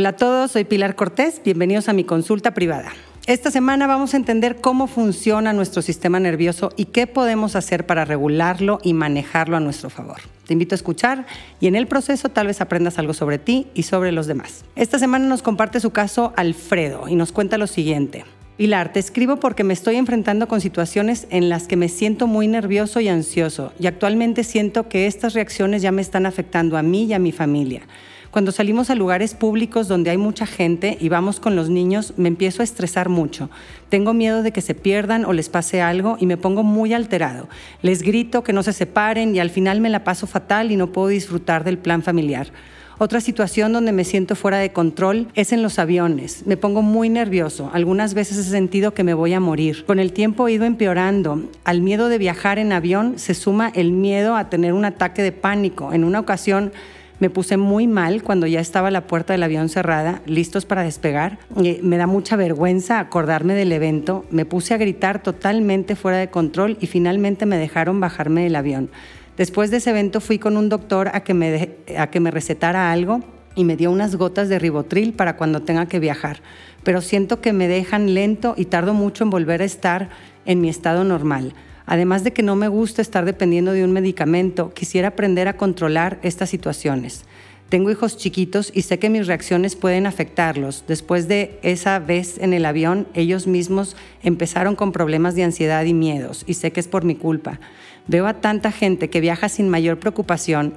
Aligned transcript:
Hola 0.00 0.08
a 0.08 0.16
todos, 0.16 0.52
soy 0.52 0.64
Pilar 0.64 0.96
Cortés, 0.96 1.42
bienvenidos 1.44 1.90
a 1.90 1.92
mi 1.92 2.04
consulta 2.04 2.54
privada. 2.54 2.90
Esta 3.26 3.50
semana 3.50 3.86
vamos 3.86 4.14
a 4.14 4.16
entender 4.16 4.56
cómo 4.62 4.86
funciona 4.86 5.52
nuestro 5.52 5.82
sistema 5.82 6.18
nervioso 6.18 6.70
y 6.74 6.86
qué 6.86 7.06
podemos 7.06 7.54
hacer 7.54 7.84
para 7.84 8.06
regularlo 8.06 8.78
y 8.82 8.94
manejarlo 8.94 9.58
a 9.58 9.60
nuestro 9.60 9.90
favor. 9.90 10.16
Te 10.46 10.54
invito 10.54 10.74
a 10.74 10.76
escuchar 10.76 11.26
y 11.60 11.66
en 11.66 11.76
el 11.76 11.86
proceso 11.86 12.30
tal 12.30 12.46
vez 12.46 12.62
aprendas 12.62 12.98
algo 12.98 13.12
sobre 13.12 13.36
ti 13.36 13.66
y 13.74 13.82
sobre 13.82 14.10
los 14.10 14.26
demás. 14.26 14.64
Esta 14.74 14.98
semana 14.98 15.26
nos 15.26 15.42
comparte 15.42 15.80
su 15.80 15.90
caso 15.90 16.32
Alfredo 16.34 17.06
y 17.06 17.14
nos 17.14 17.30
cuenta 17.30 17.58
lo 17.58 17.66
siguiente. 17.66 18.24
Pilar, 18.56 18.94
te 18.94 19.00
escribo 19.00 19.36
porque 19.36 19.64
me 19.64 19.74
estoy 19.74 19.96
enfrentando 19.96 20.48
con 20.48 20.62
situaciones 20.62 21.26
en 21.28 21.50
las 21.50 21.66
que 21.66 21.76
me 21.76 21.90
siento 21.90 22.26
muy 22.26 22.48
nervioso 22.48 23.00
y 23.00 23.08
ansioso 23.08 23.74
y 23.78 23.86
actualmente 23.86 24.44
siento 24.44 24.88
que 24.88 25.06
estas 25.06 25.34
reacciones 25.34 25.82
ya 25.82 25.92
me 25.92 26.00
están 26.00 26.24
afectando 26.24 26.78
a 26.78 26.82
mí 26.82 27.04
y 27.04 27.12
a 27.12 27.18
mi 27.18 27.32
familia. 27.32 27.82
Cuando 28.30 28.52
salimos 28.52 28.90
a 28.90 28.94
lugares 28.94 29.34
públicos 29.34 29.88
donde 29.88 30.10
hay 30.10 30.16
mucha 30.16 30.46
gente 30.46 30.96
y 31.00 31.08
vamos 31.08 31.40
con 31.40 31.56
los 31.56 31.68
niños, 31.68 32.14
me 32.16 32.28
empiezo 32.28 32.62
a 32.62 32.64
estresar 32.64 33.08
mucho. 33.08 33.50
Tengo 33.88 34.14
miedo 34.14 34.44
de 34.44 34.52
que 34.52 34.60
se 34.60 34.76
pierdan 34.76 35.24
o 35.24 35.32
les 35.32 35.48
pase 35.48 35.82
algo 35.82 36.16
y 36.20 36.26
me 36.26 36.36
pongo 36.36 36.62
muy 36.62 36.94
alterado. 36.94 37.48
Les 37.82 38.02
grito 38.02 38.44
que 38.44 38.52
no 38.52 38.62
se 38.62 38.72
separen 38.72 39.34
y 39.34 39.40
al 39.40 39.50
final 39.50 39.80
me 39.80 39.90
la 39.90 40.04
paso 40.04 40.28
fatal 40.28 40.70
y 40.70 40.76
no 40.76 40.92
puedo 40.92 41.08
disfrutar 41.08 41.64
del 41.64 41.78
plan 41.78 42.04
familiar. 42.04 42.52
Otra 42.98 43.20
situación 43.20 43.72
donde 43.72 43.90
me 43.90 44.04
siento 44.04 44.36
fuera 44.36 44.58
de 44.58 44.72
control 44.72 45.26
es 45.34 45.52
en 45.52 45.62
los 45.62 45.80
aviones. 45.80 46.46
Me 46.46 46.56
pongo 46.56 46.82
muy 46.82 47.08
nervioso. 47.08 47.70
Algunas 47.72 48.14
veces 48.14 48.36
he 48.36 48.44
sentido 48.44 48.94
que 48.94 49.02
me 49.02 49.14
voy 49.14 49.32
a 49.32 49.40
morir. 49.40 49.84
Con 49.86 49.98
el 49.98 50.12
tiempo 50.12 50.46
he 50.46 50.52
ido 50.52 50.66
empeorando. 50.66 51.42
Al 51.64 51.80
miedo 51.80 52.08
de 52.08 52.18
viajar 52.18 52.60
en 52.60 52.72
avión 52.72 53.14
se 53.18 53.34
suma 53.34 53.72
el 53.74 53.90
miedo 53.90 54.36
a 54.36 54.50
tener 54.50 54.72
un 54.72 54.84
ataque 54.84 55.22
de 55.22 55.32
pánico. 55.32 55.92
En 55.92 56.04
una 56.04 56.20
ocasión 56.20 56.72
me 57.20 57.30
puse 57.30 57.58
muy 57.58 57.86
mal 57.86 58.22
cuando 58.22 58.46
ya 58.46 58.60
estaba 58.60 58.90
la 58.90 59.06
puerta 59.06 59.34
del 59.34 59.42
avión 59.42 59.68
cerrada, 59.68 60.22
listos 60.26 60.64
para 60.64 60.82
despegar. 60.82 61.38
me 61.82 61.96
da 61.98 62.06
mucha 62.06 62.34
vergüenza 62.34 62.98
acordarme 62.98 63.54
del 63.54 63.72
evento. 63.72 64.24
Me 64.30 64.46
puse 64.46 64.74
a 64.74 64.78
gritar 64.78 65.22
totalmente 65.22 65.96
fuera 65.96 66.16
de 66.16 66.30
control 66.30 66.78
y 66.80 66.86
finalmente 66.86 67.44
me 67.44 67.58
dejaron 67.58 68.00
bajarme 68.00 68.42
del 68.42 68.56
avión. 68.56 68.90
Después 69.36 69.70
de 69.70 69.76
ese 69.76 69.90
evento 69.90 70.20
fui 70.20 70.38
con 70.38 70.56
un 70.56 70.68
doctor 70.70 71.10
a 71.12 71.20
que 71.20 71.34
me, 71.34 71.70
a 71.96 72.08
que 72.08 72.20
me 72.20 72.30
recetara 72.30 72.90
algo 72.90 73.20
y 73.54 73.64
me 73.64 73.76
dio 73.76 73.90
unas 73.90 74.16
gotas 74.16 74.48
de 74.48 74.58
ribotril 74.58 75.12
para 75.12 75.36
cuando 75.36 75.60
tenga 75.62 75.86
que 75.86 75.98
viajar. 75.98 76.40
Pero 76.84 77.02
siento 77.02 77.42
que 77.42 77.52
me 77.52 77.68
dejan 77.68 78.14
lento 78.14 78.54
y 78.56 78.64
tardo 78.64 78.94
mucho 78.94 79.24
en 79.24 79.30
volver 79.30 79.60
a 79.60 79.66
estar 79.66 80.08
en 80.46 80.62
mi 80.62 80.70
estado 80.70 81.04
normal. 81.04 81.52
Además 81.90 82.22
de 82.22 82.32
que 82.32 82.44
no 82.44 82.54
me 82.54 82.68
gusta 82.68 83.02
estar 83.02 83.24
dependiendo 83.24 83.72
de 83.72 83.82
un 83.82 83.90
medicamento, 83.90 84.72
quisiera 84.72 85.08
aprender 85.08 85.48
a 85.48 85.56
controlar 85.56 86.20
estas 86.22 86.48
situaciones. 86.48 87.24
Tengo 87.68 87.90
hijos 87.90 88.16
chiquitos 88.16 88.70
y 88.72 88.82
sé 88.82 89.00
que 89.00 89.10
mis 89.10 89.26
reacciones 89.26 89.74
pueden 89.74 90.06
afectarlos. 90.06 90.84
Después 90.86 91.26
de 91.26 91.58
esa 91.64 91.98
vez 91.98 92.38
en 92.38 92.52
el 92.52 92.64
avión, 92.64 93.08
ellos 93.14 93.48
mismos 93.48 93.96
empezaron 94.22 94.76
con 94.76 94.92
problemas 94.92 95.34
de 95.34 95.42
ansiedad 95.42 95.84
y 95.84 95.92
miedos, 95.92 96.44
y 96.46 96.54
sé 96.54 96.70
que 96.70 96.78
es 96.78 96.86
por 96.86 97.02
mi 97.02 97.16
culpa. 97.16 97.58
Veo 98.06 98.28
a 98.28 98.34
tanta 98.34 98.70
gente 98.70 99.10
que 99.10 99.20
viaja 99.20 99.48
sin 99.48 99.68
mayor 99.68 99.98
preocupación. 99.98 100.74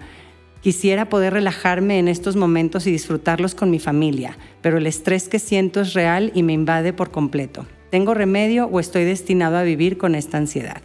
Quisiera 0.61 1.09
poder 1.09 1.33
relajarme 1.33 1.99
en 1.99 2.07
estos 2.07 2.35
momentos 2.35 2.87
y 2.87 2.91
disfrutarlos 2.91 3.53
con 3.53 3.69
mi 3.69 3.77
familia, 3.77 4.35
pero 4.63 4.79
el 4.79 4.87
estrés 4.87 5.29
que 5.29 5.37
siento 5.37 5.81
es 5.81 5.93
real 5.93 6.31
y 6.33 6.41
me 6.41 6.53
invade 6.53 6.91
por 6.91 7.11
completo. 7.11 7.67
¿Tengo 7.91 8.15
remedio 8.15 8.65
o 8.65 8.79
estoy 8.79 9.03
destinado 9.03 9.57
a 9.57 9.61
vivir 9.61 9.99
con 9.99 10.15
esta 10.15 10.39
ansiedad? 10.39 10.81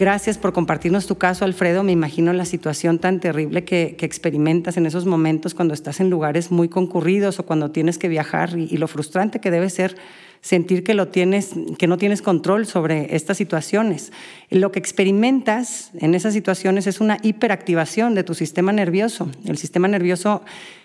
Gracias 0.00 0.38
por 0.38 0.54
compartirnos 0.54 1.06
tu 1.06 1.18
caso, 1.18 1.44
Alfredo. 1.44 1.82
Me 1.82 1.92
imagino 1.92 2.32
la 2.32 2.46
situación 2.46 2.98
tan 2.98 3.20
terrible 3.20 3.64
que, 3.64 3.98
experimentas 4.00 4.78
en 4.78 4.86
esos 4.86 5.04
momentos 5.04 5.52
cuando 5.52 5.74
estás 5.74 6.00
en 6.00 6.08
lugares 6.08 6.50
muy 6.50 6.70
concurridos 6.70 7.38
o 7.38 7.44
cuando 7.44 7.70
tienes 7.70 7.98
que 7.98 8.08
viajar 8.08 8.56
y, 8.56 8.78
lo 8.78 8.88
frustrante 8.88 9.40
que 9.40 9.50
debe 9.50 9.68
ser 9.68 9.96
sentir 10.40 10.84
que 10.84 10.94
no 10.94 11.98
tienes 11.98 12.22
control 12.22 12.64
sobre 12.64 13.14
estas 13.14 13.36
situaciones. 13.36 14.10
Lo 14.48 14.72
que 14.72 14.78
experimentas 14.78 15.90
en 16.00 16.14
esas 16.14 16.32
situaciones 16.32 16.86
es 16.86 17.02
una 17.02 17.18
hiperactivación 17.22 18.14
de 18.14 18.24
tu 18.24 18.32
sistema 18.32 18.72
nervioso. 18.72 19.28
El 19.44 19.58
sistema 19.58 19.86
nervioso 19.86 20.40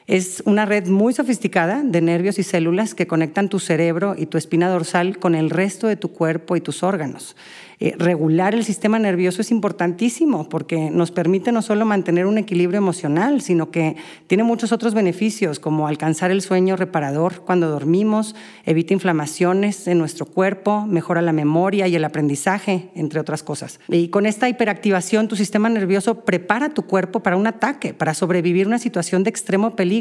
es 0.08 0.44
una 0.46 0.66
red 0.66 0.88
muy 0.88 1.14
sofisticada 1.14 1.82
de 1.84 2.02
nervios 2.02 2.38
y 2.38 2.44
células 2.44 2.94
que 2.94 3.08
conectan 3.08 3.50
tu 3.50 3.60
cerebro 3.60 4.16
y 4.18 4.28
tu 4.28 4.38
espina 4.38 4.70
dorsal 4.70 5.18
con 5.18 5.34
el 5.34 5.50
resto 5.50 5.88
de 5.88 5.96
tu 5.96 6.10
cuerpo 6.10 6.56
y 6.56 6.62
tus 6.62 6.84
órganos. 6.84 7.36
Eh, 7.80 7.94
regular 7.98 8.56
el 8.56 8.64
sistema 8.64 9.00
nervioso 9.00 9.42
es 9.42 9.52
importantísimo 9.52 10.48
porque 10.48 10.90
nos 10.90 11.12
permite 11.12 11.52
no 11.52 11.62
solo 11.62 11.86
mantener 11.86 12.26
un 12.26 12.38
equilibrio 12.38 12.78
emocional, 12.78 13.42
sino 13.42 13.70
que 13.70 13.98
tiene 14.28 14.44
muchos 14.44 14.72
otros 14.72 14.94
beneficios, 14.94 15.60
como 15.60 15.88
alcanzar 15.88 16.32
el 16.32 16.42
sueño 16.42 16.78
reparador 16.78 17.42
cuando 17.42 17.70
dormimos, 17.70 18.36
evita 18.66 18.94
inflamaciones 18.94 19.88
en 19.88 19.98
nuestro 19.98 20.26
cuerpo, 20.26 20.86
mejora 20.86 21.22
la 21.22 21.34
memoria 21.34 21.88
y 21.88 21.96
el 21.96 22.06
aprendizaje, 22.06 22.90
entre 22.96 23.20
otras 23.20 23.44
cosas. 23.44 23.80
Y 23.90 24.08
con 24.08 24.26
esta 24.26 24.48
hiperactivación, 24.48 25.28
tu 25.28 25.36
sistema 25.36 25.68
nervioso 25.68 26.22
prepara 26.22 26.70
tu 26.70 26.84
cuerpo 26.84 27.22
para 27.22 27.36
un 27.36 27.48
ataque, 27.48 27.94
para 27.94 28.14
sobrevivir 28.14 28.68
una 28.68 28.80
situación 28.80 29.24
de 29.24 29.32
extremo 29.32 29.76
peligro. 29.76 29.95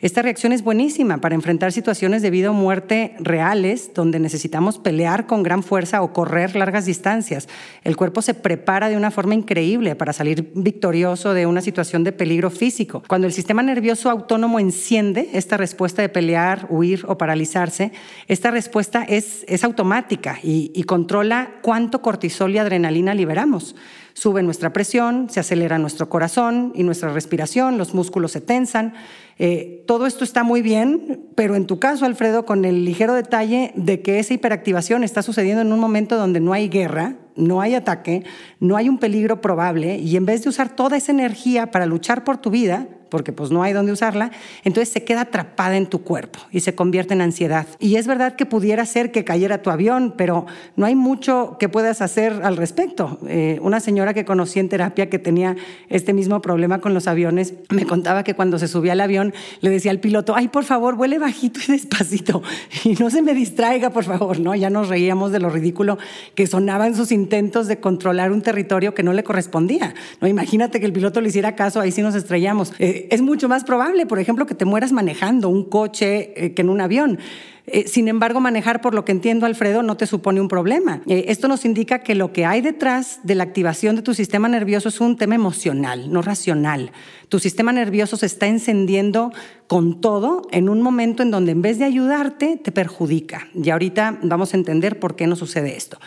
Esta 0.00 0.22
reacción 0.22 0.52
es 0.52 0.62
buenísima 0.62 1.18
para 1.18 1.34
enfrentar 1.34 1.72
situaciones 1.72 2.22
de 2.22 2.30
vida 2.30 2.50
o 2.50 2.54
muerte 2.54 3.14
reales, 3.20 3.92
donde 3.94 4.18
necesitamos 4.18 4.78
pelear 4.78 5.26
con 5.26 5.42
gran 5.42 5.62
fuerza 5.62 6.02
o 6.02 6.12
correr 6.12 6.56
largas 6.56 6.86
distancias 6.86 7.48
el 7.84 7.96
cuerpo 7.96 8.22
se 8.22 8.34
prepara 8.34 8.88
de 8.88 8.96
una 8.96 9.10
forma 9.10 9.34
increíble 9.34 9.94
para 9.94 10.12
salir 10.12 10.52
victorioso 10.54 11.34
de 11.34 11.46
una 11.46 11.60
situación 11.60 12.04
de 12.04 12.12
peligro 12.12 12.50
físico. 12.50 13.02
Cuando 13.08 13.26
el 13.26 13.32
sistema 13.32 13.62
nervioso 13.62 14.10
autónomo 14.10 14.58
enciende 14.58 15.30
esta 15.32 15.56
respuesta 15.56 16.02
de 16.02 16.08
pelear, 16.08 16.66
huir 16.70 17.04
o 17.06 17.16
paralizarse, 17.16 17.92
esta 18.28 18.50
respuesta 18.50 19.04
es, 19.04 19.44
automática 19.62 20.38
y 20.42 20.82
controla 20.84 21.50
cuánto 21.62 22.00
cortisol 22.00 22.54
y 22.54 22.58
adrenalina 22.58 23.14
liberamos. 23.14 23.74
Sube 24.14 24.42
nuestra 24.42 24.72
presión, 24.72 25.28
se 25.30 25.40
acelera 25.40 25.78
nuestro 25.78 26.08
corazón 26.08 26.72
y 26.74 26.82
nuestra 26.82 27.12
respiración, 27.12 27.78
los 27.78 27.94
músculos 27.94 28.32
se 28.32 28.40
tensan. 28.40 28.94
Eh, 29.38 29.84
todo 29.86 30.06
esto 30.06 30.24
está 30.24 30.42
muy 30.42 30.62
bien, 30.62 31.28
pero 31.34 31.56
en 31.56 31.66
tu 31.66 31.78
caso, 31.78 32.04
Alfredo, 32.04 32.44
con 32.44 32.64
el 32.64 32.84
ligero 32.84 33.14
detalle 33.14 33.72
de 33.74 34.02
que 34.02 34.18
esa 34.18 34.34
hiperactivación 34.34 35.04
está 35.04 35.22
sucediendo 35.22 35.62
en 35.62 35.72
un 35.72 35.80
momento 35.80 36.16
donde 36.16 36.40
no 36.40 36.52
hay 36.52 36.68
guerra, 36.68 37.16
no 37.36 37.60
hay 37.60 37.74
ataque, 37.74 38.24
no 38.60 38.76
hay 38.76 38.88
un 38.88 38.98
peligro 38.98 39.40
probable, 39.40 39.98
y 39.98 40.16
en 40.16 40.26
vez 40.26 40.42
de 40.42 40.50
usar 40.50 40.76
toda 40.76 40.96
esa 40.96 41.12
energía 41.12 41.70
para 41.70 41.86
luchar 41.86 42.24
por 42.24 42.36
tu 42.36 42.50
vida, 42.50 42.86
porque 43.10 43.32
pues 43.32 43.50
no 43.50 43.62
hay 43.62 43.72
dónde 43.72 43.92
usarla, 43.92 44.30
entonces 44.64 44.88
se 44.88 45.04
queda 45.04 45.22
atrapada 45.22 45.76
en 45.76 45.86
tu 45.86 46.02
cuerpo 46.02 46.38
y 46.50 46.60
se 46.60 46.74
convierte 46.74 47.12
en 47.12 47.20
ansiedad. 47.20 47.66
Y 47.78 47.96
es 47.96 48.06
verdad 48.06 48.36
que 48.36 48.46
pudiera 48.46 48.86
ser 48.86 49.12
que 49.12 49.24
cayera 49.24 49.62
tu 49.62 49.70
avión, 49.70 50.14
pero 50.16 50.46
no 50.76 50.86
hay 50.86 50.94
mucho 50.94 51.56
que 51.58 51.68
puedas 51.68 52.00
hacer 52.00 52.40
al 52.44 52.56
respecto. 52.56 53.18
Eh, 53.26 53.58
una 53.60 53.80
señora 53.80 54.14
que 54.14 54.24
conocí 54.24 54.60
en 54.60 54.68
terapia 54.68 55.10
que 55.10 55.18
tenía 55.18 55.56
este 55.88 56.12
mismo 56.12 56.40
problema 56.40 56.80
con 56.80 56.94
los 56.94 57.08
aviones, 57.08 57.54
me 57.68 57.84
contaba 57.84 58.22
que 58.22 58.34
cuando 58.34 58.58
se 58.58 58.68
subía 58.68 58.92
al 58.92 59.00
avión 59.00 59.34
le 59.60 59.70
decía 59.70 59.90
al 59.90 59.98
piloto, 59.98 60.34
ay, 60.36 60.48
por 60.48 60.64
favor, 60.64 60.94
vuele 60.94 61.18
bajito 61.18 61.60
y 61.66 61.72
despacito 61.72 62.42
y 62.84 62.94
no 62.94 63.10
se 63.10 63.22
me 63.22 63.34
distraiga, 63.34 63.90
por 63.90 64.04
favor, 64.04 64.38
¿no? 64.38 64.54
Ya 64.54 64.70
nos 64.70 64.88
reíamos 64.88 65.32
de 65.32 65.40
lo 65.40 65.50
ridículo 65.50 65.98
que 66.34 66.46
sonaban 66.46 66.94
sus 66.94 67.10
intentos 67.10 67.66
de 67.66 67.80
controlar 67.80 68.30
un 68.30 68.42
territorio 68.50 68.94
que 68.94 69.04
no 69.04 69.12
le 69.12 69.22
correspondía. 69.22 69.94
¿no? 70.20 70.26
Imagínate 70.26 70.80
que 70.80 70.86
el 70.86 70.92
piloto 70.92 71.20
le 71.20 71.28
hiciera 71.28 71.54
caso, 71.54 71.80
ahí 71.80 71.92
sí 71.92 72.02
nos 72.02 72.16
estrellamos. 72.16 72.72
Eh, 72.80 73.06
es 73.12 73.22
mucho 73.22 73.48
más 73.48 73.62
probable, 73.62 74.06
por 74.06 74.18
ejemplo, 74.18 74.44
que 74.44 74.56
te 74.56 74.64
mueras 74.64 74.90
manejando 74.90 75.48
un 75.48 75.64
coche 75.64 76.32
eh, 76.34 76.52
que 76.52 76.62
en 76.62 76.68
un 76.68 76.80
avión. 76.80 77.20
Eh, 77.66 77.86
sin 77.86 78.08
embargo, 78.08 78.40
manejar, 78.40 78.80
por 78.80 78.92
lo 78.92 79.04
que 79.04 79.12
entiendo, 79.12 79.46
Alfredo, 79.46 79.84
no 79.84 79.96
te 79.96 80.08
supone 80.08 80.40
un 80.40 80.48
problema. 80.48 81.00
Esto 81.06 81.46
nos 81.46 81.64
indica 81.64 82.00
que 82.00 82.16
lo 82.16 82.32
que 82.32 82.44
hay 82.44 82.60
detrás 82.60 83.20
de 83.22 83.36
la 83.36 83.44
activación 83.44 83.94
de 83.94 84.02
tu 84.02 84.14
sistema 84.14 84.48
nervioso 84.48 84.88
es 84.88 85.00
un 85.00 85.16
tema 85.16 85.36
emocional, 85.36 86.12
no 86.12 86.20
racional. 86.20 86.90
Tu 87.28 87.38
sistema 87.38 87.70
nervioso 87.72 88.16
se 88.16 88.26
está 88.26 88.48
encendiendo 88.48 89.32
con 89.68 90.00
todo 90.00 90.42
en 90.50 90.68
un 90.68 90.82
momento 90.82 91.22
en 91.22 91.30
donde 91.30 91.52
en 91.52 91.62
vez 91.62 91.78
de 91.78 91.84
ayudarte, 91.84 92.56
te 92.56 92.72
perjudica. 92.72 93.46
Y 93.54 93.70
ahorita 93.70 94.18
vamos 94.22 94.52
a 94.52 94.56
entender 94.56 94.98
por 94.98 95.14
qué 95.14 95.28
no 95.28 95.36
sucede 95.36 95.76
esto. 95.76 95.98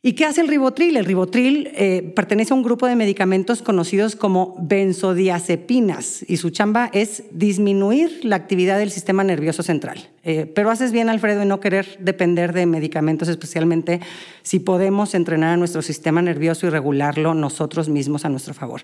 ¿Y 0.00 0.12
qué 0.12 0.26
hace 0.26 0.42
el 0.42 0.46
ribotril? 0.46 0.96
El 0.96 1.04
ribotril 1.04 1.72
eh, 1.74 2.12
pertenece 2.14 2.52
a 2.52 2.56
un 2.56 2.62
grupo 2.62 2.86
de 2.86 2.94
medicamentos 2.94 3.62
conocidos 3.62 4.14
como 4.14 4.54
benzodiazepinas 4.60 6.24
y 6.28 6.36
su 6.36 6.50
chamba 6.50 6.88
es 6.92 7.24
disminuir 7.32 8.20
la 8.24 8.36
actividad 8.36 8.78
del 8.78 8.92
sistema 8.92 9.24
nervioso 9.24 9.64
central. 9.64 10.08
Eh, 10.22 10.46
pero 10.54 10.70
haces 10.70 10.92
bien, 10.92 11.08
Alfredo, 11.08 11.42
en 11.42 11.48
no 11.48 11.58
querer 11.58 11.96
depender 11.98 12.52
de 12.52 12.66
medicamentos, 12.66 13.26
especialmente 13.26 14.00
si 14.42 14.60
podemos 14.60 15.14
entrenar 15.14 15.54
a 15.54 15.56
nuestro 15.56 15.82
sistema 15.82 16.22
nervioso 16.22 16.66
y 16.66 16.70
regularlo 16.70 17.34
nosotros 17.34 17.88
mismos 17.88 18.24
a 18.24 18.28
nuestro 18.28 18.54
favor. 18.54 18.82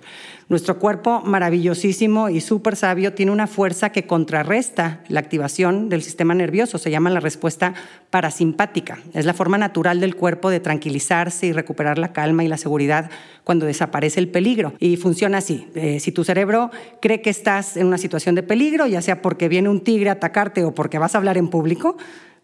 Nuestro 0.48 0.80
cuerpo, 0.80 1.20
maravillosísimo 1.24 2.28
y 2.28 2.40
súper 2.40 2.74
sabio, 2.74 3.12
tiene 3.12 3.30
una 3.30 3.46
fuerza 3.46 3.90
que 3.90 4.06
contrarresta 4.06 5.04
la 5.08 5.20
activación 5.20 5.90
del 5.90 6.02
sistema 6.02 6.34
nervioso. 6.34 6.78
Se 6.78 6.90
llama 6.90 7.10
la 7.10 7.20
respuesta 7.20 7.74
parasimpática. 8.10 8.98
Es 9.12 9.26
la 9.26 9.34
forma 9.34 9.58
natural 9.58 10.00
del 10.00 10.16
cuerpo 10.16 10.50
de 10.50 10.60
tranquilizar 10.60 11.03
y 11.42 11.52
recuperar 11.52 11.98
la 11.98 12.12
calma 12.12 12.44
y 12.44 12.48
la 12.48 12.56
seguridad 12.56 13.10
cuando 13.44 13.66
desaparece 13.66 14.20
el 14.20 14.28
peligro. 14.28 14.74
Y 14.78 14.96
funciona 14.96 15.38
así. 15.38 15.68
Eh, 15.74 16.00
si 16.00 16.12
tu 16.12 16.24
cerebro 16.24 16.70
cree 17.00 17.20
que 17.20 17.30
estás 17.30 17.76
en 17.76 17.86
una 17.86 17.98
situación 17.98 18.34
de 18.34 18.42
peligro, 18.42 18.86
ya 18.86 19.02
sea 19.02 19.22
porque 19.22 19.48
viene 19.48 19.68
un 19.68 19.80
tigre 19.80 20.08
a 20.08 20.14
atacarte 20.14 20.64
o 20.64 20.74
porque 20.74 20.98
vas 20.98 21.14
a 21.14 21.18
hablar 21.18 21.36
en 21.36 21.48
público, 21.48 21.96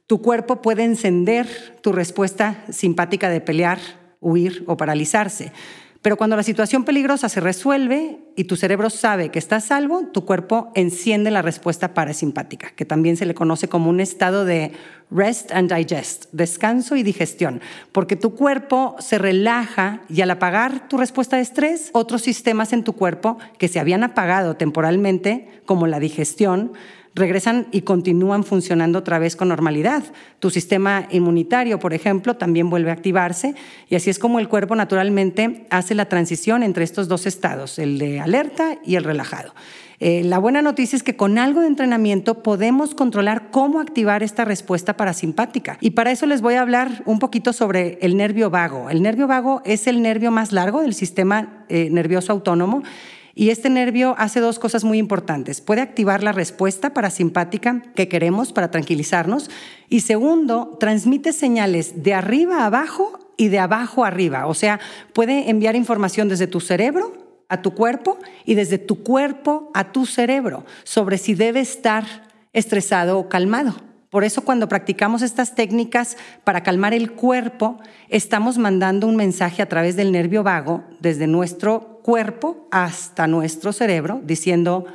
tu 0.06 0.20
cuerpo 0.20 0.60
puede 0.60 0.84
encender 0.84 1.46
tu 1.82 1.92
respuesta 1.92 2.64
simpática 2.70 3.28
de 3.28 3.40
pelear, 3.40 3.78
huir 4.20 4.64
o 4.66 4.76
paralizarse. 4.76 5.52
Pero 6.02 6.16
cuando 6.16 6.34
la 6.34 6.42
situación 6.42 6.84
peligrosa 6.84 7.28
se 7.28 7.40
resuelve 7.40 8.20
y 8.34 8.44
tu 8.44 8.56
cerebro 8.56 8.88
sabe 8.88 9.28
que 9.28 9.38
estás 9.38 9.64
salvo, 9.64 10.06
tu 10.06 10.24
cuerpo 10.24 10.72
enciende 10.74 11.30
la 11.30 11.42
respuesta 11.42 11.92
parasimpática, 11.92 12.70
que 12.70 12.86
también 12.86 13.18
se 13.18 13.26
le 13.26 13.34
conoce 13.34 13.68
como 13.68 13.90
un 13.90 14.00
estado 14.00 14.46
de 14.46 14.72
rest 15.10 15.52
and 15.52 15.70
digest, 15.70 16.26
descanso 16.32 16.96
y 16.96 17.02
digestión, 17.02 17.60
porque 17.92 18.16
tu 18.16 18.34
cuerpo 18.34 18.96
se 18.98 19.18
relaja 19.18 20.00
y 20.08 20.22
al 20.22 20.30
apagar 20.30 20.88
tu 20.88 20.96
respuesta 20.96 21.36
de 21.36 21.42
estrés, 21.42 21.90
otros 21.92 22.22
sistemas 22.22 22.72
en 22.72 22.82
tu 22.82 22.94
cuerpo 22.94 23.36
que 23.58 23.68
se 23.68 23.78
habían 23.78 24.02
apagado 24.02 24.56
temporalmente, 24.56 25.48
como 25.66 25.86
la 25.86 26.00
digestión, 26.00 26.72
regresan 27.14 27.66
y 27.72 27.82
continúan 27.82 28.44
funcionando 28.44 29.00
otra 29.00 29.18
vez 29.18 29.36
con 29.36 29.48
normalidad. 29.48 30.04
Tu 30.38 30.50
sistema 30.50 31.06
inmunitario, 31.10 31.78
por 31.78 31.94
ejemplo, 31.94 32.36
también 32.36 32.70
vuelve 32.70 32.90
a 32.90 32.94
activarse 32.94 33.54
y 33.88 33.96
así 33.96 34.10
es 34.10 34.18
como 34.18 34.38
el 34.38 34.48
cuerpo 34.48 34.76
naturalmente 34.76 35.66
hace 35.70 35.94
la 35.94 36.06
transición 36.06 36.62
entre 36.62 36.84
estos 36.84 37.08
dos 37.08 37.26
estados, 37.26 37.78
el 37.78 37.98
de 37.98 38.20
alerta 38.20 38.78
y 38.84 38.96
el 38.96 39.04
relajado. 39.04 39.54
Eh, 40.02 40.22
la 40.24 40.38
buena 40.38 40.62
noticia 40.62 40.96
es 40.96 41.02
que 41.02 41.14
con 41.14 41.36
algo 41.36 41.60
de 41.60 41.66
entrenamiento 41.66 42.42
podemos 42.42 42.94
controlar 42.94 43.50
cómo 43.50 43.80
activar 43.80 44.22
esta 44.22 44.46
respuesta 44.46 44.96
parasimpática. 44.96 45.76
Y 45.82 45.90
para 45.90 46.10
eso 46.10 46.24
les 46.24 46.40
voy 46.40 46.54
a 46.54 46.62
hablar 46.62 47.02
un 47.04 47.18
poquito 47.18 47.52
sobre 47.52 47.98
el 48.00 48.16
nervio 48.16 48.48
vago. 48.48 48.88
El 48.88 49.02
nervio 49.02 49.26
vago 49.26 49.60
es 49.66 49.86
el 49.86 50.00
nervio 50.00 50.30
más 50.30 50.52
largo 50.52 50.80
del 50.80 50.94
sistema 50.94 51.66
eh, 51.68 51.90
nervioso 51.90 52.32
autónomo 52.32 52.82
y 53.34 53.50
este 53.50 53.70
nervio 53.70 54.14
hace 54.18 54.40
dos 54.40 54.58
cosas 54.58 54.84
muy 54.84 54.98
importantes. 54.98 55.60
Puede 55.60 55.80
activar 55.80 56.22
la 56.22 56.32
respuesta 56.32 56.92
parasimpática 56.92 57.82
que 57.94 58.08
queremos 58.08 58.52
para 58.52 58.70
tranquilizarnos. 58.70 59.50
Y 59.88 60.00
segundo, 60.00 60.76
transmite 60.80 61.32
señales 61.32 62.02
de 62.02 62.14
arriba 62.14 62.62
a 62.62 62.66
abajo 62.66 63.18
y 63.36 63.48
de 63.48 63.58
abajo 63.58 64.04
a 64.04 64.08
arriba. 64.08 64.46
O 64.46 64.54
sea, 64.54 64.80
puede 65.12 65.50
enviar 65.50 65.76
información 65.76 66.28
desde 66.28 66.46
tu 66.46 66.60
cerebro 66.60 67.12
a 67.48 67.62
tu 67.62 67.74
cuerpo 67.74 68.18
y 68.44 68.54
desde 68.54 68.78
tu 68.78 69.02
cuerpo 69.02 69.70
a 69.74 69.92
tu 69.92 70.06
cerebro 70.06 70.64
sobre 70.84 71.18
si 71.18 71.34
debe 71.34 71.60
estar 71.60 72.04
estresado 72.52 73.18
o 73.18 73.28
calmado. 73.28 73.74
Por 74.10 74.24
eso 74.24 74.42
cuando 74.42 74.68
practicamos 74.68 75.22
estas 75.22 75.54
técnicas 75.54 76.16
para 76.42 76.62
calmar 76.62 76.94
el 76.94 77.12
cuerpo, 77.12 77.78
estamos 78.08 78.58
mandando 78.58 79.06
un 79.06 79.16
mensaje 79.16 79.62
a 79.62 79.68
través 79.68 79.94
del 79.94 80.10
nervio 80.10 80.42
vago 80.42 80.82
desde 81.00 81.28
nuestro 81.28 81.89
cuerpo 82.02 82.68
hasta 82.70 83.26
nuestro 83.26 83.72
cerebro 83.72 84.20
diciendo, 84.24 84.86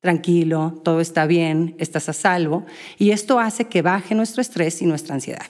tranquilo, 0.00 0.80
todo 0.84 1.00
está 1.00 1.26
bien, 1.26 1.74
estás 1.78 2.08
a 2.08 2.12
salvo. 2.12 2.66
Y 2.98 3.10
esto 3.10 3.40
hace 3.40 3.66
que 3.66 3.82
baje 3.82 4.14
nuestro 4.14 4.42
estrés 4.42 4.82
y 4.82 4.86
nuestra 4.86 5.14
ansiedad. 5.14 5.46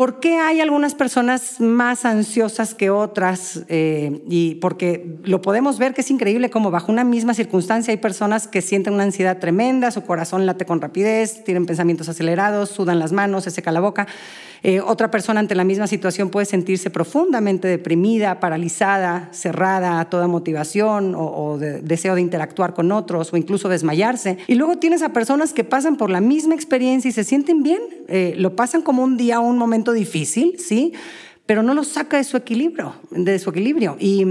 ¿Por 0.00 0.18
qué 0.18 0.38
hay 0.38 0.62
algunas 0.62 0.94
personas 0.94 1.60
más 1.60 2.06
ansiosas 2.06 2.74
que 2.74 2.88
otras? 2.88 3.66
Eh, 3.68 4.22
y 4.30 4.54
porque 4.54 5.18
lo 5.24 5.42
podemos 5.42 5.78
ver 5.78 5.92
que 5.92 6.00
es 6.00 6.10
increíble 6.10 6.48
como 6.48 6.70
bajo 6.70 6.90
una 6.90 7.04
misma 7.04 7.34
circunstancia 7.34 7.92
hay 7.92 7.98
personas 7.98 8.48
que 8.48 8.62
sienten 8.62 8.94
una 8.94 9.02
ansiedad 9.02 9.36
tremenda, 9.36 9.90
su 9.90 10.00
corazón 10.00 10.46
late 10.46 10.64
con 10.64 10.80
rapidez, 10.80 11.44
tienen 11.44 11.66
pensamientos 11.66 12.08
acelerados, 12.08 12.70
sudan 12.70 12.98
las 12.98 13.12
manos, 13.12 13.44
se 13.44 13.50
seca 13.50 13.72
la 13.72 13.80
boca. 13.80 14.06
Eh, 14.62 14.80
otra 14.80 15.10
persona 15.10 15.40
ante 15.40 15.54
la 15.54 15.64
misma 15.64 15.86
situación 15.86 16.28
puede 16.28 16.44
sentirse 16.44 16.90
profundamente 16.90 17.66
deprimida, 17.66 18.40
paralizada, 18.40 19.28
cerrada 19.32 20.00
a 20.00 20.10
toda 20.10 20.28
motivación 20.28 21.14
o, 21.16 21.58
deseo 21.58 22.14
de 22.14 22.20
interactuar 22.20 22.74
con 22.74 22.92
otros 22.92 23.32
o 23.32 23.36
incluso 23.36 23.68
desmayarse. 23.68 24.38
Y 24.46 24.54
luego 24.56 24.76
tienes 24.76 25.02
a 25.02 25.10
personas 25.10 25.52
que 25.52 25.64
pasan 25.64 25.96
por 25.96 26.10
la 26.10 26.20
misma 26.20 26.54
experiencia 26.54 27.08
y 27.08 27.12
se 27.12 27.24
sienten 27.24 27.62
bien, 27.62 27.80
eh, 28.08 28.34
lo 28.36 28.54
pasan 28.54 28.82
como 28.82 29.02
un 29.02 29.16
día, 29.16 29.40
un 29.40 29.56
momento 29.56 29.89
difícil, 29.92 30.58
¿sí? 30.58 30.92
pero 31.46 31.64
no 31.64 31.74
lo 31.74 31.82
saca 31.82 32.16
de 32.16 32.22
su 32.22 32.36
equilibrio, 32.36 32.94
de 33.10 33.36
su 33.40 33.50
equilibrio 33.50 33.96
y, 33.98 34.24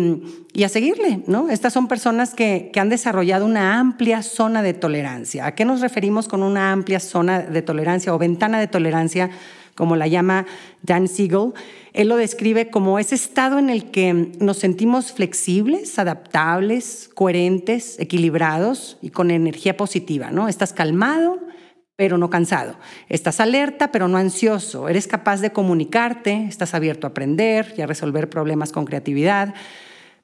a 0.64 0.70
seguirle, 0.70 1.22
¿no? 1.28 1.50
Estas 1.50 1.74
son 1.74 1.90
personas 1.90 2.34
que, 2.34 2.70
que, 2.72 2.80
han 2.80 2.88
desarrollado 2.88 3.46
una 3.46 3.78
amplia 3.78 4.24
zona 4.24 4.64
de 4.64 4.74
tolerancia. 4.74 5.46
¿A 5.46 5.54
qué 5.54 5.66
nos 5.66 5.82
referimos 5.82 6.30
con 6.30 6.44
una 6.44 6.72
amplia 6.72 7.02
zona 7.02 7.42
de 7.42 7.62
tolerancia 7.62 8.16
o 8.16 8.18
ventana 8.18 8.58
de 8.58 8.68
tolerancia? 8.68 9.32
como 9.80 9.96
la 9.96 10.08
llama 10.08 10.46
Dan 10.82 11.08
Siegel, 11.08 11.54
él 11.94 12.10
lo 12.10 12.18
describe 12.18 12.70
como 12.70 13.00
ese 13.00 13.16
estado 13.16 13.58
en 13.60 13.70
el 13.70 13.92
que 13.92 14.34
nos 14.38 14.58
sentimos 14.58 15.14
flexibles, 15.14 15.98
adaptables, 15.98 17.10
coherentes, 17.14 17.98
equilibrados 17.98 18.98
y 19.02 19.12
con 19.12 19.32
energía 19.32 19.78
positiva, 19.78 20.32
¿no? 20.32 20.50
Estás 20.50 20.74
calmado, 20.74 21.40
pero 22.00 22.18
no 22.18 22.30
cansado. 22.30 22.78
Estás 23.10 23.42
alerta, 23.42 23.92
pero 23.92 24.08
no 24.08 24.18
ansioso. 24.18 24.88
Eres 24.88 25.06
capaz 25.06 25.42
de 25.42 25.52
comunicarte, 25.52 26.46
estás 26.48 26.74
abierto 26.74 27.06
a 27.06 27.10
aprender 27.10 27.74
y 27.76 27.82
a 27.82 27.88
resolver 27.88 28.30
problemas 28.30 28.72
con 28.72 28.86
creatividad. 28.86 29.54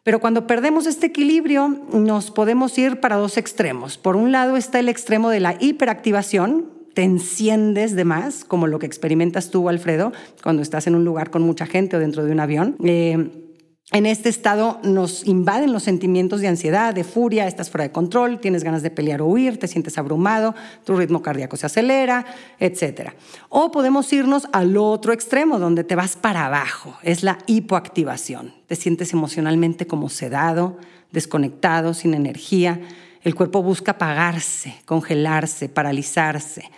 Pero 0.01 0.21
cuando 0.21 0.47
perdemos 0.47 0.87
este 0.87 1.07
equilibrio, 1.07 1.67
nos 1.91 2.31
podemos 2.31 2.77
ir 2.77 3.01
para 3.01 3.17
dos 3.17 3.35
extremos. 3.35 3.97
Por 3.97 4.15
un 4.15 4.31
lado 4.31 4.55
está 4.55 4.79
el 4.79 4.87
extremo 4.87 5.29
de 5.29 5.41
la 5.41 5.57
hiperactivación, 5.59 6.69
te 6.93 7.03
enciendes 7.03 7.93
de 7.93 8.05
más, 8.05 8.45
como 8.45 8.67
lo 8.67 8.79
que 8.79 8.85
experimentas 8.85 9.49
tú, 9.49 9.67
Alfredo, 9.67 10.13
cuando 10.43 10.61
estás 10.61 10.87
en 10.87 10.95
un 10.95 11.03
lugar 11.03 11.29
con 11.29 11.41
mucha 11.41 11.65
gente 11.65 11.97
o 11.97 11.99
dentro 11.99 12.23
de 12.23 12.31
un 12.31 12.39
avión. 12.39 12.77
Eh, 12.85 13.44
en 13.91 14.07
este 14.07 14.29
estado 14.29 14.79
nos 14.83 15.27
invaden 15.27 15.71
los 15.71 15.83
sentimientos 15.83 16.41
de 16.41 16.47
ansiedad, 16.47 16.93
de 16.93 17.03
furia, 17.03 17.47
estás 17.47 17.69
fuera 17.69 17.83
de 17.83 17.91
control, 17.91 18.39
tienes 18.39 18.63
ganas 18.63 18.81
de 18.81 18.89
pelear 18.89 19.21
o 19.21 19.27
huir, 19.27 19.59
te 19.59 19.67
sientes 19.67 19.97
abrumado, 19.99 20.55
tu 20.83 20.95
ritmo 20.95 21.21
cardíaco 21.21 21.55
se 21.55 21.67
acelera, 21.67 22.25
etc. 22.59 23.11
O 23.49 23.71
podemos 23.71 24.11
irnos 24.11 24.47
al 24.53 24.75
otro 24.77 25.13
extremo, 25.13 25.59
donde 25.59 25.83
te 25.83 25.95
vas 25.95 26.15
para 26.15 26.47
abajo, 26.47 26.97
es 27.03 27.21
la 27.23 27.37
hipoactivación. 27.45 28.55
Te 28.65 28.75
sientes 28.75 29.13
emocionalmente 29.13 29.85
como 29.85 30.09
sedado, 30.09 30.77
desconectado, 31.11 31.93
sin 31.93 32.15
energía, 32.15 32.81
el 33.21 33.35
cuerpo 33.35 33.63
busca 33.63 33.93
apagarse, 33.93 34.75
congelarse, 34.85 35.69
paralizarse. 35.69 36.69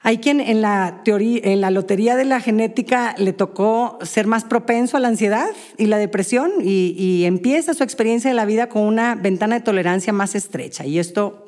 Hay 0.00 0.18
quien 0.18 0.40
en 0.40 0.62
la, 0.62 1.00
teoría, 1.04 1.40
en 1.42 1.60
la 1.60 1.70
lotería 1.70 2.14
de 2.14 2.24
la 2.24 2.40
genética 2.40 3.14
le 3.18 3.32
tocó 3.32 3.98
ser 4.02 4.26
más 4.26 4.44
propenso 4.44 4.96
a 4.96 5.00
la 5.00 5.08
ansiedad 5.08 5.48
y 5.76 5.86
la 5.86 5.98
depresión 5.98 6.52
y, 6.62 7.24
empieza 7.24 7.74
su 7.74 7.82
experiencia 7.82 8.30
de 8.30 8.36
la 8.36 8.44
vida 8.44 8.68
con 8.68 8.82
una 8.82 9.16
ventana 9.16 9.56
de 9.56 9.64
tolerancia 9.64 10.12
más 10.12 10.34
estrecha. 10.34 10.86
Y 10.86 10.98
esto 10.98 11.44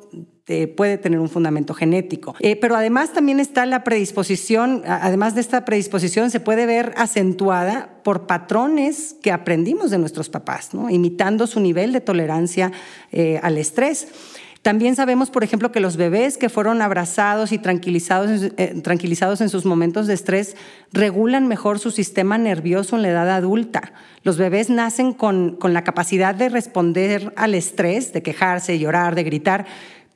puede 0.75 0.97
tener 0.97 1.19
un 1.19 1.29
fundamento 1.29 1.73
genético. 1.73 2.35
Eh, 2.39 2.55
pero 2.55 2.75
además 2.75 3.13
también 3.13 3.39
está 3.39 3.65
la 3.65 3.83
predisposición, 3.83 4.83
además 4.85 5.35
de 5.35 5.41
esta 5.41 5.65
predisposición, 5.65 6.29
se 6.29 6.39
puede 6.39 6.65
ver 6.65 6.93
acentuada 6.97 8.01
por 8.03 8.27
patrones 8.27 9.15
que 9.21 9.31
aprendimos 9.31 9.91
de 9.91 9.97
nuestros 9.97 10.29
papás, 10.29 10.71
imitando 10.89 11.47
su 11.47 11.59
nivel 11.59 11.93
de 11.93 12.01
tolerancia 12.01 12.71
eh, 13.11 13.39
al 13.41 13.57
estrés. 13.57 14.07
También 14.61 14.95
sabemos, 14.95 15.31
por 15.31 15.43
ejemplo, 15.43 15.71
que 15.71 15.79
los 15.79 15.97
bebés 15.97 16.37
que 16.37 16.47
fueron 16.47 16.83
abrazados 16.83 17.51
y 17.51 17.57
tranquilizados, 17.57 18.51
eh, 18.57 18.79
tranquilizados 18.83 19.41
en 19.41 19.49
sus 19.49 19.65
momentos 19.65 20.05
de 20.05 20.13
estrés 20.13 20.55
regulan 20.93 21.47
mejor 21.47 21.79
su 21.79 21.89
sistema 21.89 22.37
nervioso 22.37 22.95
en 22.95 23.01
la 23.01 23.09
edad 23.09 23.29
adulta. 23.31 23.91
Los 24.21 24.37
bebés 24.37 24.69
nacen 24.69 25.13
con, 25.13 25.55
con 25.55 25.73
la 25.73 25.83
capacidad 25.83 26.35
de 26.35 26.49
responder 26.49 27.33
al 27.37 27.55
estrés, 27.55 28.13
de 28.13 28.21
quejarse, 28.21 28.77
llorar, 28.77 29.15
de 29.15 29.23
gritar, 29.23 29.65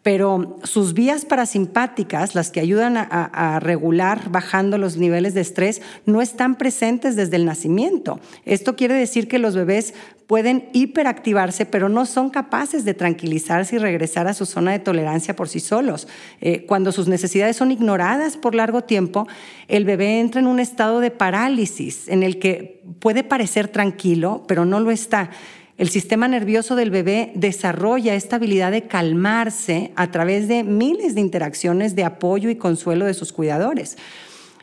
pero 0.05 0.59
sus 0.61 0.93
vías 0.93 1.25
parasimpáticas, 1.25 2.35
las 2.35 2.51
que 2.51 2.59
ayudan 2.59 2.95
a, 2.95 3.59
regular 3.59 4.29
bajando 4.29 4.77
los 4.77 4.97
niveles 4.97 5.33
de 5.33 5.41
estrés, 5.41 5.81
no 6.05 6.21
están 6.21 6.59
presentes 6.59 7.15
desde 7.15 7.37
el 7.37 7.45
nacimiento. 7.45 8.19
Esto 8.45 8.75
quiere 8.75 8.93
decir 8.93 9.27
que 9.27 9.39
los 9.39 9.55
bebés 9.55 9.95
pueden 10.27 10.69
hiperactivarse, 10.73 11.65
pero 11.65 11.89
no 11.89 12.05
son 12.05 12.29
capaces 12.29 12.85
de 12.85 12.93
tranquilizarse 12.93 13.77
y 13.77 13.79
regresar 13.79 14.27
a 14.27 14.35
su 14.35 14.45
zona 14.45 14.73
de 14.73 14.79
tolerancia 14.79 15.35
por 15.35 15.49
sí 15.49 15.59
solos. 15.59 16.07
Eh, 16.39 16.67
cuando 16.67 16.91
sus 16.91 17.07
necesidades 17.07 17.57
son 17.57 17.71
ignoradas 17.71 18.37
por 18.37 18.53
largo 18.53 18.83
tiempo, 18.83 19.27
el 19.67 19.85
bebé 19.85 20.19
entra 20.19 20.39
en 20.39 20.45
un 20.45 20.59
estado 20.59 20.99
de 20.99 21.09
parálisis 21.09 22.07
en 22.09 22.21
el 22.21 22.37
que 22.37 22.83
puede 22.99 23.23
parecer 23.23 23.69
tranquilo, 23.69 24.43
pero 24.47 24.65
no 24.65 24.79
lo 24.79 24.91
está. 24.91 25.31
El 25.77 25.89
sistema 25.89 26.29
nervioso 26.29 26.75
del 26.75 26.89
bebé 26.89 27.33
desarrolla 27.35 28.15
esta 28.15 28.37
habilidad 28.37 28.71
de 28.71 28.87
calmarse 28.87 29.91
a 29.97 30.09
través 30.09 30.47
de 30.47 30.63
miles 30.63 31.15
de 31.15 31.21
interacciones 31.21 31.95
de 31.95 32.05
apoyo 32.05 32.49
y 32.49 32.55
consuelo 32.55 33.05
de 33.05 33.13
sus 33.13 33.33
cuidadores. 33.33 33.97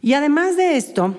Y 0.00 0.14
además 0.14 0.56
de 0.56 0.78
esto, 0.78 1.14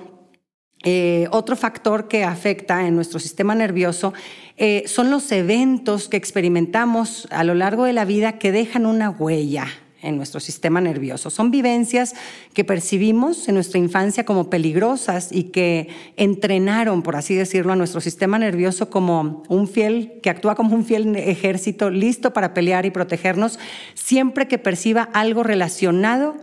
eh, 0.82 1.28
otro 1.30 1.54
factor 1.54 2.08
que 2.08 2.24
afecta 2.24 2.86
en 2.86 2.96
nuestro 2.96 3.20
sistema 3.20 3.54
nervioso 3.54 4.12
eh, 4.56 4.82
son 4.86 5.10
los 5.10 5.30
eventos 5.30 6.08
que 6.08 6.16
experimentamos 6.16 7.28
a 7.30 7.44
lo 7.44 7.54
largo 7.54 7.84
de 7.84 7.92
la 7.92 8.04
vida 8.04 8.38
que 8.38 8.52
dejan 8.52 8.86
una 8.86 9.10
huella 9.10 9.68
en 10.04 10.16
nuestro 10.16 10.40
sistema 10.40 10.80
nervioso. 10.80 11.30
Son 11.30 11.50
vivencias 11.50 12.14
que 12.52 12.64
percibimos 12.64 13.48
en 13.48 13.54
nuestra 13.54 13.78
infancia 13.78 14.24
como 14.24 14.50
peligrosas 14.50 15.32
y 15.32 15.44
que 15.44 15.88
entrenaron, 16.16 17.02
por 17.02 17.16
así 17.16 17.34
decirlo, 17.34 17.72
a 17.72 17.76
nuestro 17.76 18.00
sistema 18.00 18.38
nervioso 18.38 18.90
como 18.90 19.42
un 19.48 19.66
fiel, 19.66 20.20
que 20.22 20.30
actúa 20.30 20.54
como 20.54 20.74
un 20.74 20.84
fiel 20.84 21.16
ejército 21.16 21.90
listo 21.90 22.32
para 22.32 22.54
pelear 22.54 22.86
y 22.86 22.90
protegernos 22.90 23.58
siempre 23.94 24.48
que 24.48 24.58
perciba 24.58 25.02
algo 25.12 25.42
relacionado 25.42 26.36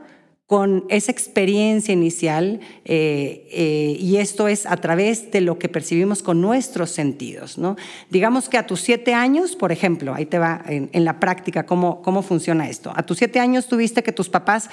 con 0.52 0.84
esa 0.90 1.14
experiencia 1.14 1.94
inicial 1.94 2.60
eh, 2.84 3.48
eh, 3.54 3.96
y 3.98 4.18
esto 4.18 4.50
es 4.50 4.66
a 4.66 4.76
través 4.76 5.32
de 5.32 5.40
lo 5.40 5.58
que 5.58 5.70
percibimos 5.70 6.22
con 6.22 6.42
nuestros 6.42 6.90
sentidos. 6.92 7.58
¿no? 7.58 7.78
Digamos 8.10 8.50
que 8.50 8.58
a 8.58 8.68
tus 8.68 8.82
siete 8.82 9.14
años, 9.14 9.56
por 9.56 9.72
ejemplo, 9.72 10.14
ahí 10.14 10.26
te 10.26 10.40
va 10.40 10.62
en, 10.68 11.06
la 11.06 11.22
práctica 11.22 11.66
cómo, 11.66 12.02
cómo 12.02 12.22
funciona 12.22 12.68
esto. 12.68 12.92
A 12.98 13.04
tus 13.04 13.20
siete 13.20 13.40
años 13.40 13.68
tuviste 13.68 14.04
que 14.04 14.12
tus 14.12 14.28
papás 14.28 14.70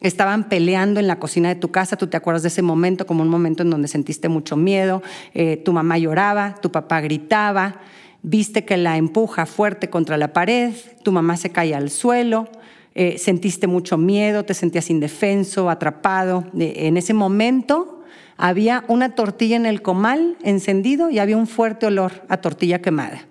estaban 0.00 0.48
peleando 0.48 0.98
en 0.98 1.06
la 1.06 1.20
cocina 1.20 1.48
de 1.48 1.54
tu 1.54 1.70
casa, 1.70 1.96
tú 1.96 2.08
te 2.08 2.16
acuerdas 2.16 2.42
de 2.42 2.48
ese 2.48 2.62
momento 2.62 3.06
como 3.06 3.22
un 3.22 3.28
momento 3.28 3.62
en 3.62 3.70
donde 3.70 3.86
sentiste 3.86 4.28
mucho 4.28 4.56
miedo, 4.56 5.00
eh, 5.32 5.58
tu 5.58 5.72
mamá 5.72 5.96
lloraba, 5.96 6.56
tu 6.60 6.72
papá 6.72 7.00
gritaba, 7.02 7.76
viste 8.22 8.64
que 8.64 8.76
la 8.76 8.96
empuja 8.96 9.46
fuerte 9.46 9.90
contra 9.90 10.18
la 10.18 10.32
pared, 10.32 10.74
tu 11.04 11.12
mamá 11.12 11.36
se 11.36 11.50
cae 11.50 11.72
al 11.72 11.88
suelo, 11.90 12.48
eh, 12.94 13.18
sentiste 13.18 13.66
mucho 13.66 13.96
miedo, 13.96 14.44
te 14.44 14.54
sentías 14.54 14.90
indefenso, 14.90 15.70
atrapado. 15.70 16.44
en 16.54 16.96
ese 16.96 17.14
momento 17.14 18.02
había 18.36 18.84
una 18.88 19.14
tortilla 19.14 19.56
en 19.56 19.66
el 19.66 19.82
comal 19.82 20.36
encendido 20.42 21.10
y 21.10 21.18
había 21.18 21.36
un 21.36 21.46
fuerte 21.46 21.86
olor 21.86 22.24
a 22.28 22.38
tortilla 22.38 22.80
quemada. 22.80 23.26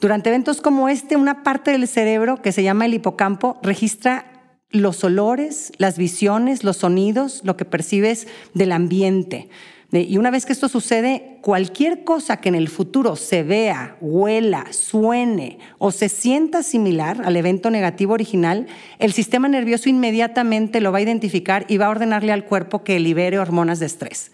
Durante 0.00 0.28
eventos 0.28 0.60
como 0.60 0.88
este, 0.88 1.16
una 1.16 1.42
parte 1.42 1.72
del 1.72 1.88
cerebro 1.88 2.40
que 2.40 2.52
se 2.52 2.62
llama 2.62 2.86
el 2.86 2.94
hipocampo 2.94 3.58
registra 3.62 4.26
los 4.70 5.02
olores, 5.02 5.72
las 5.78 5.98
visiones, 5.98 6.62
los 6.62 6.76
sonidos, 6.76 7.40
lo 7.42 7.56
que 7.56 7.64
percibes 7.64 8.28
del 8.54 8.72
ambiente. 8.72 9.48
Y 9.90 10.18
una 10.18 10.30
vez 10.30 10.44
que 10.44 10.52
esto 10.52 10.68
sucede, 10.68 11.38
cualquier 11.40 12.04
cosa 12.04 12.42
que 12.42 12.50
en 12.50 12.54
el 12.54 12.68
futuro 12.68 13.16
se 13.16 13.42
vea, 13.42 13.96
huela, 14.02 14.66
suene 14.70 15.58
o 15.78 15.92
se 15.92 16.10
sienta 16.10 16.62
similar 16.62 17.22
al 17.24 17.36
evento 17.36 17.70
negativo 17.70 18.12
original, 18.12 18.66
el 18.98 19.14
sistema 19.14 19.48
nervioso 19.48 19.88
inmediatamente 19.88 20.82
lo 20.82 20.92
va 20.92 20.98
a 20.98 21.02
identificar 21.02 21.64
y 21.68 21.78
va 21.78 21.86
a 21.86 21.90
ordenarle 21.90 22.32
al 22.32 22.44
cuerpo 22.44 22.84
que 22.84 23.00
libere 23.00 23.38
hormonas 23.38 23.78
de 23.80 23.86
estrés. 23.86 24.30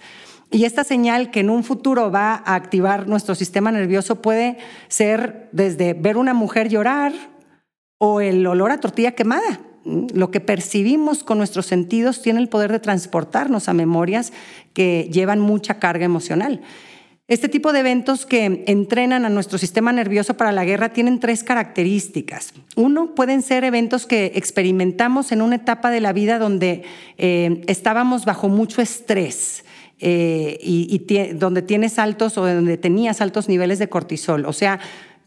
Y 0.51 0.65
esta 0.65 0.83
señal 0.83 1.31
que 1.31 1.41
en 1.41 1.51
un 1.51 1.63
futuro 1.63 2.11
va 2.11 2.43
a 2.45 2.57
activar 2.57 3.07
nuestro 3.07 3.37
sistema 3.37 3.71
nervioso 3.71 4.21
puede 4.21 4.59
ser 4.89 5.49
desde 5.53 5.95
ver 5.95 6.17
una 6.17 6.35
mujer 6.35 6.69
llorar 6.69 7.13
o 7.99 8.21
el 8.21 8.45
olor 8.45 8.73
a 8.73 8.81
tortilla 8.81 9.13
quemada 9.13 9.61
lo 9.85 10.31
que 10.31 10.41
percibimos 10.41 11.25
con 11.25 11.39
nuestros 11.39 11.67
sentidos 11.67 12.23
tiene 12.23 12.41
el 12.41 12.49
poder 12.49 12.73
de 12.73 12.81
transportarnos 12.81 13.69
a 13.69 13.75
memorias 13.75 14.33
que 14.73 15.09
llevan 15.13 15.41
mucha 15.41 15.79
carga 15.79 16.05
emocional. 16.05 16.61
Este 17.27 17.49
tipo 17.49 17.73
de 17.73 17.81
eventos 17.81 18.27
que 18.27 18.65
entrenan 18.67 19.25
a 19.25 19.31
nuestro 19.31 19.57
sistema 19.57 19.93
nervioso 19.93 20.37
para 20.37 20.53
la 20.53 20.67
guerra 20.67 20.91
tienen 20.91 21.21
tres 21.21 21.43
características. 21.43 22.53
Uno, 22.77 23.15
pueden 23.15 23.41
ser 23.41 23.65
eventos 23.65 24.05
que 24.05 24.33
experimentamos 24.35 25.33
en 25.33 25.41
una 25.41 25.57
etapa 25.57 25.91
de 25.91 26.03
la 26.03 26.13
vida 26.13 26.39
donde 26.39 26.83
eh, 27.17 27.63
estábamos 27.67 28.27
bajo 28.27 28.51
mucho 28.51 28.83
estrés. 28.83 29.65
Eh, 30.01 30.59
y, 30.61 30.99
donde 31.35 31.63
tienes 31.63 31.99
altos 31.99 32.37
o 32.37 32.47
donde 32.47 32.77
tenías 32.77 33.23
altos 33.23 33.49
niveles 33.49 33.79
de 33.79 33.89
cortisol. 33.89 34.45
O 34.45 34.53
sea, 34.53 34.81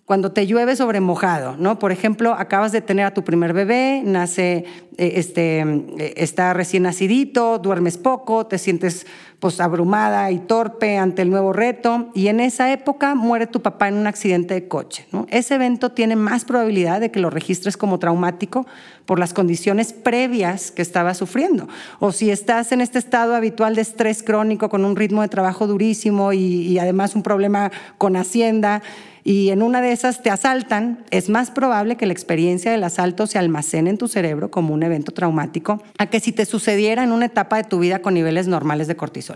cuando 0.07 0.31
te 0.31 0.47
llueve 0.47 0.77
sobre 0.77 1.01
mojado, 1.01 1.57
¿no? 1.57 1.79
Por 1.79 1.91
ejemplo, 1.91 2.33
acabas 2.33 2.71
de 2.71 2.79
tener 2.79 3.05
a 3.05 3.13
tu 3.13 3.25
primer 3.25 3.51
bebé, 3.51 4.01
nace, 4.05 4.63
eh, 4.97 5.11
este, 5.15 5.59
eh, 5.59 6.13
está 6.15 6.53
recién 6.53 6.83
nacidito, 6.83 7.59
duermes 7.59 7.97
poco, 7.97 8.47
te 8.47 8.57
sientes 8.57 9.05
pues 9.39 9.59
abrumada 9.59 10.31
y 10.31 10.39
torpe 10.39 10.97
ante 10.97 11.21
el 11.21 11.29
nuevo 11.29 11.53
reto 11.53 12.09
y 12.15 12.27
en 12.27 12.39
esa 12.39 12.71
época 12.71 13.13
muere 13.13 13.45
tu 13.45 13.61
papá 13.61 13.87
en 13.87 13.95
un 13.95 14.07
accidente 14.07 14.55
de 14.55 14.67
coche. 14.67 15.05
Ese 15.29 15.55
evento 15.55 15.91
tiene 15.91 16.15
más 16.15 16.43
probabilidad 16.43 16.99
de 16.99 17.11
que 17.11 17.19
lo 17.19 17.29
registres 17.29 17.77
como 17.77 17.99
traumático 17.99 18.65
por 19.05 19.19
las 19.19 19.33
condiciones 19.33 19.93
previas 19.93 20.71
que 20.71 20.81
estaba 20.81 21.13
sufriendo. 21.13 21.67
O 21.99 22.11
si 22.11 22.31
estás 22.31 22.71
en 22.71 22.81
este 22.81 22.97
estado 22.97 23.35
habitual 23.35 23.75
de 23.75 23.81
estrés 23.81 24.23
crónico 24.23 24.69
con 24.69 24.83
un 24.83 24.95
ritmo 24.95 25.21
de 25.21 25.27
trabajo 25.27 25.67
durísimo 25.67 26.33
y, 26.33 26.39
y 26.39 26.79
además 26.79 27.15
un 27.15 27.23
problema 27.23 27.71
con 27.97 28.15
Hacienda, 28.15 28.81
y 29.27 29.49
en 29.49 29.61
una 29.61 29.81
de 29.81 29.91
esas 29.91 30.23
te 30.23 30.29
asaltan, 30.29 31.03
es 31.11 31.27
más 31.27 31.51
probable 31.51 31.97
que 31.97 32.05
la 32.05 32.13
experiencia 32.13 32.71
del 32.71 32.81
asalto 32.85 33.27
se 33.27 33.37
almacene 33.37 33.89
en 33.89 33.97
tu 33.97 34.07
cerebro 34.07 34.49
como 34.49 34.73
un 34.73 34.83
evento 34.83 35.11
traumático 35.11 35.83
a 35.97 36.05
que 36.05 36.21
si 36.21 36.31
te 36.31 36.45
sucediera 36.45 37.03
en 37.03 37.11
una 37.11 37.25
etapa 37.25 37.57
de 37.57 37.65
tu 37.65 37.77
vida 37.79 38.01
con 38.01 38.13
niveles 38.13 38.47
normales 38.47 38.87
de 38.87 38.95
cortisol. 38.95 39.26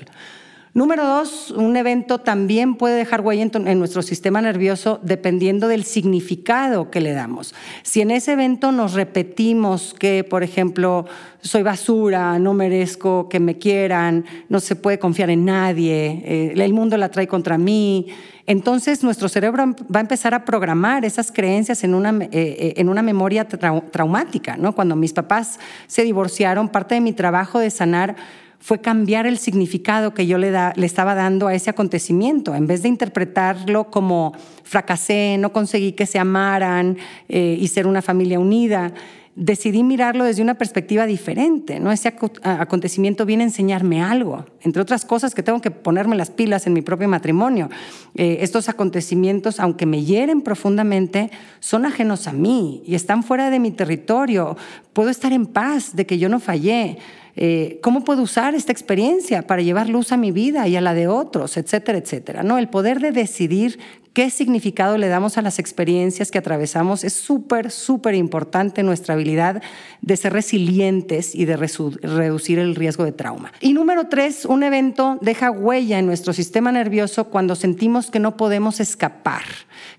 Número 0.74 1.05
dos, 1.05 1.51
un 1.51 1.75
evento 1.75 2.19
también 2.19 2.75
puede 2.75 2.95
dejar 2.95 3.19
huella 3.19 3.45
en, 3.53 3.77
nuestro 3.77 4.01
sistema 4.01 4.41
nervioso 4.41 5.01
dependiendo 5.03 5.67
del 5.67 5.83
significado 5.83 6.89
que 6.89 7.01
le 7.01 7.12
damos. 7.12 7.53
Si 7.83 8.00
en 8.00 8.10
ese 8.10 8.31
evento 8.33 8.71
nos 8.71 8.93
repetimos 8.93 9.93
que, 10.00 10.24
por 10.24 10.43
ejemplo, 10.43 11.05
soy 11.41 11.63
basura, 11.63 12.39
no 12.39 12.53
merezco 12.53 13.27
que 13.27 13.41
me 13.41 13.57
quieran, 13.57 14.24
no 14.48 14.62
se 14.62 14.77
puede 14.77 14.98
confiar 14.98 15.29
en 15.29 15.43
nadie, 15.43 16.24
eh, 16.24 16.53
el 16.55 16.74
mundo 16.74 16.95
la 16.95 17.10
trae 17.10 17.27
contra 17.27 17.57
mí, 17.57 18.07
entonces 18.48 19.03
nuestro 19.03 19.27
cerebro 19.27 19.75
va 19.93 20.00
a 20.00 20.01
empezar 20.01 20.33
a 20.33 20.45
programar 20.45 21.03
esas 21.03 21.33
creencias 21.33 21.83
en 21.83 21.93
una, 21.93 22.12
eh, 22.12 22.29
eh, 22.31 22.74
en 22.77 22.88
una 22.88 23.01
memoria 23.01 23.45
traumática. 23.45 24.55
¿no? 24.55 24.74
Cuando 24.74 24.95
mis 24.95 25.12
papás 25.12 25.60
se 25.88 26.03
divorciaron, 26.03 26.69
parte 26.69 26.95
de 26.95 27.01
mi 27.01 27.12
trabajo 27.12 27.60
de 27.60 27.69
sanar 27.69 28.15
fue 28.61 28.79
cambiar 28.79 29.25
el 29.25 29.39
significado 29.39 30.13
que 30.13 30.27
yo 30.27 30.37
le, 30.37 30.53
estaba 30.77 31.15
dando 31.15 31.47
a 31.47 31.53
ese 31.53 31.71
acontecimiento. 31.71 32.53
En 32.55 32.67
vez 32.67 32.83
de 32.83 32.89
interpretarlo 32.89 33.89
como 33.89 34.33
fracasé, 34.63 35.37
no 35.39 35.51
conseguí 35.51 35.93
que 35.93 36.05
se 36.05 36.19
amaran 36.19 36.97
eh, 37.27 37.57
y 37.59 37.67
ser 37.67 37.87
una 37.87 38.03
familia 38.03 38.39
unida, 38.39 38.93
decidí 39.35 39.81
mirarlo 39.81 40.25
desde 40.25 40.43
una 40.43 40.55
perspectiva 40.55 41.07
diferente. 41.07 41.79
¿no? 41.79 41.91
Ese 41.91 42.13
acontecimiento 42.43 43.25
viene 43.25 43.43
a 43.43 43.47
enseñarme 43.47 44.03
algo, 44.03 44.45
entre 44.61 44.81
otras 44.81 45.05
cosas 45.05 45.33
que 45.33 45.41
tengo 45.41 45.61
que 45.61 45.71
ponerme 45.71 46.15
las 46.15 46.29
pilas 46.29 46.67
en 46.67 46.73
mi 46.73 46.81
propio 46.81 47.07
matrimonio. 47.07 47.69
Eh, 48.13 48.39
estos 48.41 48.69
acontecimientos, 48.69 49.59
aunque 49.59 49.87
me 49.87 50.03
hieren 50.03 50.41
profundamente, 50.41 51.31
son 51.59 51.85
ajenos 51.85 52.27
a 52.27 52.33
mí 52.33 52.83
y 52.85 52.93
están 52.93 53.23
fuera 53.23 53.49
de 53.49 53.59
mi 53.59 53.71
territorio. 53.71 54.55
Puedo 54.93 55.09
estar 55.09 55.33
en 55.33 55.47
paz 55.47 55.95
de 55.95 56.05
que 56.05 56.19
yo 56.19 56.29
no 56.29 56.39
fallé. 56.39 56.99
Eh, 57.35 57.79
cómo 57.81 58.03
puedo 58.03 58.21
usar 58.23 58.55
esta 58.55 58.71
experiencia 58.71 59.43
para 59.43 59.61
llevar 59.61 59.89
luz 59.89 60.11
a 60.11 60.17
mi 60.17 60.31
vida 60.31 60.67
y 60.67 60.75
a 60.75 60.81
la 60.81 60.93
de 60.93 61.07
otros, 61.07 61.57
etcétera, 61.57 61.97
etcétera. 61.97 62.43
No, 62.43 62.57
el 62.57 62.67
poder 62.67 63.00
de 63.00 63.11
decidir 63.11 63.79
qué 64.13 64.29
significado 64.29 64.97
le 64.97 65.07
damos 65.07 65.37
a 65.37 65.41
las 65.41 65.57
experiencias 65.57 66.31
que 66.31 66.37
atravesamos 66.37 67.03
es 67.03 67.13
súper, 67.13 67.71
súper 67.71 68.15
importante 68.15 68.83
nuestra 68.83 69.13
habilidad 69.13 69.61
de 70.01 70.17
ser 70.17 70.33
resilientes 70.33 71.33
y 71.33 71.45
de 71.45 71.55
reducir 71.55 72.59
el 72.59 72.75
riesgo 72.75 73.05
de 73.05 73.13
trauma. 73.13 73.53
Y 73.61 73.73
número 73.73 74.07
tres, 74.07 74.45
un 74.45 74.63
evento 74.63 75.17
deja 75.21 75.51
huella 75.51 75.99
en 75.99 76.05
nuestro 76.05 76.33
sistema 76.33 76.71
nervioso 76.71 77.25
cuando 77.25 77.55
sentimos 77.55 78.11
que 78.11 78.19
no 78.19 78.35
podemos 78.35 78.79
escapar, 78.79 79.43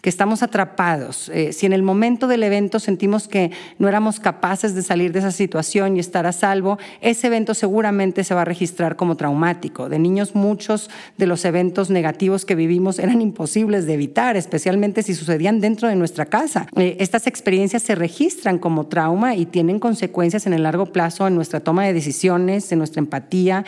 que 0.02 0.10
estamos 0.10 0.42
atrapados. 0.42 1.30
Eh, 1.30 1.52
si 1.52 1.66
en 1.66 1.72
el 1.72 1.82
momento 1.82 2.26
del 2.26 2.42
evento 2.42 2.80
sentimos 2.80 3.28
que 3.28 3.50
no 3.78 3.88
éramos 3.88 4.20
capaces 4.20 4.74
de 4.74 4.82
salir 4.82 5.12
de 5.12 5.20
esa 5.20 5.32
situación 5.32 5.96
y 5.96 6.00
estar 6.00 6.26
a 6.26 6.32
salvo, 6.32 6.78
ese 7.00 7.28
evento 7.28 7.54
seguramente 7.54 8.24
se 8.24 8.34
va 8.34 8.42
a 8.42 8.46
registrar 8.46 8.96
como 8.96 9.16
traumático. 9.16 9.88
De 9.88 9.98
niños 9.98 10.34
muchos 10.34 10.90
de 11.16 11.26
los 11.26 11.44
eventos 11.44 11.88
negativos 11.88 12.44
que 12.44 12.54
vivimos 12.54 12.98
eran 12.98 13.22
imposibles 13.22 13.86
de 13.86 14.01
especialmente 14.36 15.02
si 15.02 15.14
sucedían 15.14 15.60
dentro 15.60 15.88
de 15.88 15.96
nuestra 15.96 16.26
casa. 16.26 16.66
Eh, 16.76 16.96
estas 17.00 17.26
experiencias 17.26 17.82
se 17.82 17.94
registran 17.94 18.58
como 18.58 18.86
trauma 18.86 19.34
y 19.34 19.46
tienen 19.46 19.78
consecuencias 19.78 20.46
en 20.46 20.52
el 20.52 20.62
largo 20.62 20.86
plazo 20.86 21.26
en 21.26 21.34
nuestra 21.34 21.60
toma 21.60 21.84
de 21.84 21.92
decisiones, 21.92 22.70
en 22.72 22.78
nuestra 22.78 23.00
empatía, 23.00 23.64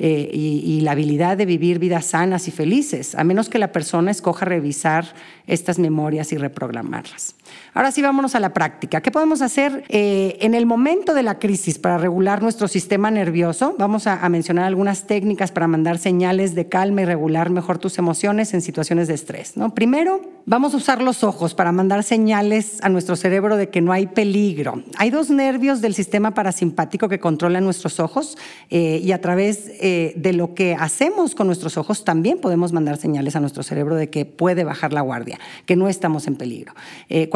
eh, 0.00 0.30
y, 0.32 0.80
la 0.82 0.92
habilidad 0.92 1.36
de 1.36 1.44
vivir 1.44 1.80
vidas 1.80 2.06
sanas 2.06 2.46
y 2.46 2.52
felices, 2.52 3.16
a 3.16 3.24
menos 3.24 3.48
que 3.48 3.58
la 3.58 3.72
persona 3.72 4.12
escoja 4.12 4.44
revisar 4.46 5.12
estas 5.48 5.80
memorias 5.80 6.32
y 6.32 6.36
reprogramarlas. 6.36 7.34
Ahora 7.74 7.92
sí, 7.92 8.02
vámonos 8.02 8.34
a 8.34 8.40
la 8.40 8.52
práctica. 8.52 9.00
¿Qué 9.00 9.10
podemos 9.10 9.40
hacer 9.40 9.84
eh, 9.88 10.36
en 10.40 10.54
el 10.54 10.66
momento 10.66 11.14
de 11.14 11.22
la 11.22 11.38
crisis 11.38 11.78
para 11.78 11.96
regular 11.96 12.42
nuestro 12.42 12.66
sistema 12.66 13.10
nervioso? 13.10 13.76
Vamos 13.78 14.06
a, 14.06 14.28
mencionar 14.28 14.64
algunas 14.64 15.06
técnicas 15.06 15.52
para 15.52 15.68
mandar 15.68 15.98
señales 15.98 16.54
de 16.54 16.68
calma 16.68 17.02
y 17.02 17.04
regular 17.04 17.50
mejor 17.50 17.78
tus 17.78 17.98
emociones 17.98 18.52
en 18.52 18.62
situaciones 18.62 19.06
de 19.08 19.14
estrés. 19.14 19.56
¿no? 19.56 19.74
Primero, 19.74 20.20
vamos 20.44 20.74
a 20.74 20.78
usar 20.78 21.00
los 21.00 21.22
ojos 21.22 21.54
para 21.54 21.70
mandar 21.70 22.02
señales 22.02 22.78
a 22.82 22.88
nuestro 22.88 23.16
cerebro 23.16 23.56
de 23.56 23.68
que 23.68 23.80
no 23.80 23.92
hay 23.92 24.06
peligro. 24.06 24.82
Hay 24.96 25.10
dos 25.10 25.30
nervios 25.30 25.80
del 25.80 25.94
sistema 25.94 26.34
parasimpático 26.34 27.08
que 27.08 27.20
controlan 27.20 27.64
nuestros 27.64 28.00
ojos 28.00 28.36
eh, 28.70 29.00
y 29.02 29.12
a 29.12 29.20
través 29.20 29.70
eh, 29.80 30.14
de 30.16 30.32
lo 30.32 30.54
que 30.54 30.74
hacemos 30.74 31.34
con 31.34 31.46
nuestros 31.46 31.76
ojos, 31.76 32.04
también 32.04 32.38
podemos 32.38 32.72
mandar 32.72 32.96
señales 32.96 33.36
a 33.36 33.40
nuestro 33.40 33.62
cerebro 33.62 33.94
de 33.94 34.10
que 34.10 34.24
puede 34.24 34.64
bajar 34.64 34.92
la 34.92 35.00
guardia, 35.00 35.38
que 35.64 35.76
no 35.76 35.88
estamos 35.88 36.26
en 36.26 36.36
peligro. 36.36 36.74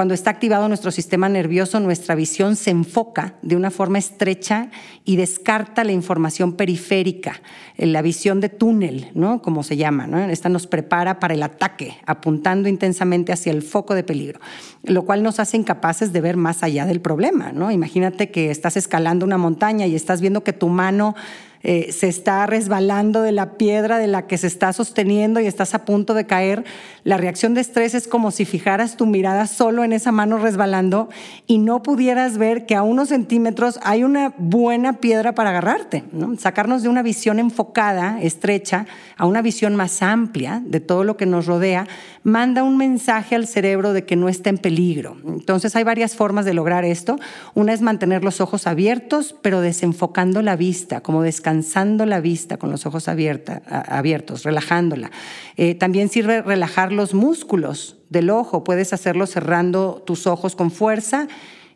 Cuando 0.02 0.14
está 0.14 0.30
activado 0.30 0.66
nuestro 0.66 0.90
sistema 0.90 1.28
nervioso, 1.28 1.78
nuestra 1.78 2.16
visión 2.16 2.56
se 2.56 2.70
enfoca 2.70 3.34
de 3.40 3.54
una 3.54 3.70
forma 3.70 4.00
estrecha 4.00 4.68
y 5.04 5.14
descarta 5.14 5.84
la 5.84 5.92
información 5.92 6.54
periférica, 6.54 7.40
eh, 7.76 7.86
la 7.86 8.02
visión 8.02 8.40
de 8.40 8.48
túnel, 8.48 9.12
¿no? 9.14 9.40
como 9.42 9.62
se 9.62 9.76
llama. 9.76 10.08
Esta 10.32 10.48
nos 10.48 10.66
prepara 10.66 11.20
para 11.20 11.34
el 11.34 11.42
ataque, 11.44 11.98
apuntando 12.04 12.68
intensamente 12.68 13.32
hacia 13.32 13.52
el 13.52 13.62
foco 13.62 13.94
de 13.94 14.02
peligro, 14.02 14.40
lo 14.82 15.04
cual 15.04 15.22
nos 15.22 15.38
hace 15.38 15.56
incapaces 15.56 16.12
de 16.12 16.20
ver 16.20 16.36
más 16.36 16.64
allá 16.64 16.84
del 16.84 17.00
problema. 17.00 17.52
Imagínate 17.70 18.32
que 18.32 18.50
estás 18.50 18.76
escalando 18.76 19.24
una 19.24 19.38
montaña 19.38 19.86
y 19.86 19.94
estás 19.94 20.20
viendo 20.20 20.42
que 20.42 20.52
tu 20.52 20.66
mano 20.68 21.14
eh, 21.64 21.92
se 21.92 22.08
está 22.08 22.44
resbalando 22.46 23.22
de 23.22 23.30
la 23.30 23.52
piedra 23.52 23.98
de 23.98 24.08
la 24.08 24.26
que 24.26 24.36
se 24.36 24.48
está 24.48 24.72
sosteniendo 24.72 25.38
y 25.38 25.46
estás 25.46 25.74
a 25.74 25.84
punto 25.84 26.12
de 26.14 26.26
caer, 26.26 26.64
la 27.04 27.16
reacción 27.16 27.54
de 27.54 27.60
estrés 27.60 27.94
es 27.94 28.08
como 28.08 28.30
si 28.32 28.44
fijaras 28.44 28.96
tu 28.96 29.06
mirada 29.06 29.46
solo 29.46 29.84
en 29.84 29.92
esa 29.92 30.10
mano 30.10 30.38
resbalando 30.38 31.08
y 31.46 31.58
no 31.58 31.82
pudieras 31.82 32.36
ver 32.36 32.66
que 32.66 32.74
a 32.74 32.82
unos 32.82 33.10
centímetros 33.10 33.78
hay 33.82 34.02
una 34.02 34.34
buena 34.38 34.94
piedra 34.94 35.34
para 35.34 35.50
agarrarte. 35.50 36.04
Sacarnos 36.38 36.82
de 36.82 36.88
una 36.88 37.02
visión 37.02 37.38
enfocada, 37.38 38.20
estrecha, 38.20 38.86
a 39.16 39.26
una 39.26 39.42
visión 39.42 39.76
más 39.76 40.02
amplia 40.02 40.62
de 40.64 40.80
todo 40.80 41.04
lo 41.04 41.16
que 41.16 41.26
nos 41.26 41.46
rodea, 41.46 41.86
manda 42.24 42.62
un 42.62 42.76
mensaje 42.76 43.34
al 43.34 43.46
cerebro 43.46 43.92
de 43.92 44.04
que 44.04 44.16
no 44.16 44.28
está 44.28 44.50
en 44.50 44.58
peligro. 44.58 45.16
Entonces 45.26 45.74
hay 45.76 45.84
varias 45.84 46.16
formas 46.16 46.44
de 46.44 46.54
lograr 46.54 46.84
esto. 46.84 47.18
Una 47.54 47.72
es 47.72 47.82
mantener 47.82 48.24
los 48.24 48.40
ojos 48.40 48.66
abiertos, 48.66 49.34
pero 49.42 49.60
desenfocando 49.60 50.42
la 50.42 50.56
vista, 50.56 51.00
como 51.00 51.22
descansando 51.22 51.51
descansando 51.52 52.06
la 52.06 52.20
vista 52.20 52.56
con 52.56 52.70
los 52.70 52.86
ojos 52.86 53.08
abiertos, 53.08 54.42
relajándola. 54.42 55.10
Eh, 55.56 55.74
también 55.74 56.08
sirve 56.08 56.40
relajar 56.40 56.92
los 56.92 57.12
músculos 57.12 57.98
del 58.08 58.30
ojo. 58.30 58.64
Puedes 58.64 58.92
hacerlo 58.94 59.26
cerrando 59.26 60.02
tus 60.06 60.26
ojos 60.26 60.56
con 60.56 60.70
fuerza 60.70 61.28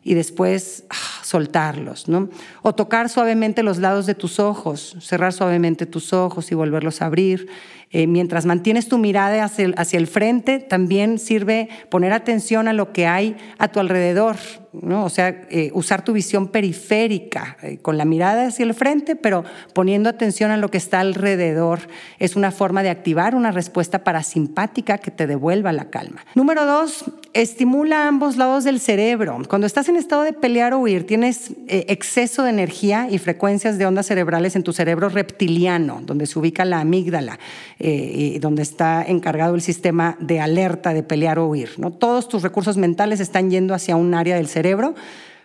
y 0.03 0.15
después 0.15 0.85
ah, 0.89 0.95
soltarlos, 1.23 2.07
¿no? 2.07 2.29
O 2.63 2.73
tocar 2.73 3.09
suavemente 3.09 3.61
los 3.61 3.77
lados 3.77 4.07
de 4.07 4.15
tus 4.15 4.39
ojos, 4.39 4.95
cerrar 4.99 5.31
suavemente 5.31 5.85
tus 5.85 6.11
ojos 6.11 6.51
y 6.51 6.55
volverlos 6.55 7.01
a 7.01 7.05
abrir. 7.05 7.47
Eh, 7.91 8.05
mientras 8.05 8.45
mantienes 8.45 8.87
tu 8.87 8.97
mirada 8.97 9.43
hacia 9.43 9.65
el, 9.65 9.75
hacia 9.77 9.97
el 9.97 10.07
frente, 10.07 10.59
también 10.59 11.19
sirve 11.19 11.69
poner 11.89 12.11
atención 12.11 12.67
a 12.67 12.73
lo 12.73 12.91
que 12.91 13.07
hay 13.07 13.37
a 13.57 13.69
tu 13.69 13.79
alrededor. 13.79 14.35
O 14.73 15.09
sea, 15.09 15.29
eh, 15.49 15.71
usar 15.73 16.03
tu 16.03 16.13
visión 16.13 16.49
periférica, 16.49 17.57
eh, 17.63 17.77
con 17.77 17.97
la 17.97 18.05
mirada 18.05 18.47
hacia 18.47 18.63
el 18.63 18.73
frente, 18.73 19.15
pero 19.15 19.43
poniendo 19.73 20.09
atención 20.09 20.51
a 20.51 20.57
lo 20.57 20.69
que 20.69 20.77
está 20.77 20.99
alrededor. 20.99 21.79
Es 22.19 22.35
una 22.35 22.51
forma 22.51 22.83
de 22.83 22.89
activar 22.89 23.33
una 23.33 23.51
respuesta 23.51 24.03
parasimpática 24.03 24.97
que 24.97 25.09
te 25.09 25.25
devuelva 25.25 25.71
la 25.71 25.89
calma. 25.89 26.25
Número 26.35 26.65
dos, 26.65 27.05
estimula 27.33 28.07
ambos 28.07 28.37
lados 28.37 28.63
del 28.63 28.79
cerebro. 28.79 29.39
Cuando 29.47 29.67
estás 29.67 29.89
en 29.89 29.95
estado 29.95 30.23
de 30.23 30.33
pelear 30.33 30.73
o 30.73 30.79
huir, 30.79 31.07
tienes 31.07 31.51
eh, 31.67 31.85
exceso 31.87 32.43
de 32.43 32.49
energía 32.49 33.07
y 33.09 33.17
frecuencias 33.17 33.77
de 33.77 33.85
ondas 33.85 34.07
cerebrales 34.07 34.55
en 34.55 34.63
tu 34.63 34.73
cerebro 34.73 35.09
reptiliano, 35.09 36.01
donde 36.03 36.25
se 36.25 36.37
ubica 36.37 36.65
la 36.65 36.81
amígdala, 36.81 37.39
y 37.79 38.39
donde 38.39 38.63
está 38.63 39.03
encargado 39.03 39.53
el 39.53 39.61
sistema 39.61 40.17
de 40.19 40.39
alerta 40.39 40.93
de 40.93 41.03
pelear 41.03 41.37
o 41.37 41.47
huir. 41.47 41.71
¿no? 41.77 41.91
Todos 41.91 42.27
tus 42.27 42.41
recursos 42.41 42.77
mentales 42.77 43.19
están 43.19 43.51
yendo 43.51 43.73
hacia 43.73 43.95
un 43.95 44.13
área 44.13 44.35
del 44.35 44.47
cerebro 44.47 44.95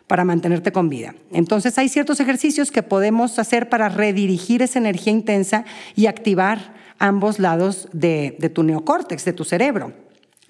para 0.07 0.25
mantenerte 0.25 0.73
con 0.73 0.91
vida. 0.91 1.15
Entonces 1.31 1.79
hay 1.79 1.89
ciertos 1.89 2.21
ejercicios 2.21 2.71
que 2.71 2.83
podemos 2.83 3.39
hacer 3.39 3.69
para 3.69 3.89
redirigir 3.89 4.61
esa 4.61 4.79
energía 4.79 5.13
intensa 5.13 5.65
y 5.97 6.07
activar 6.07 6.75
ambos 6.99 7.39
lados 7.39 7.89
de, 7.93 8.37
tu 8.55 8.63
neocórtex, 8.63 9.25
de 9.25 9.33
tu 9.33 9.45
cerebro. 9.45 9.93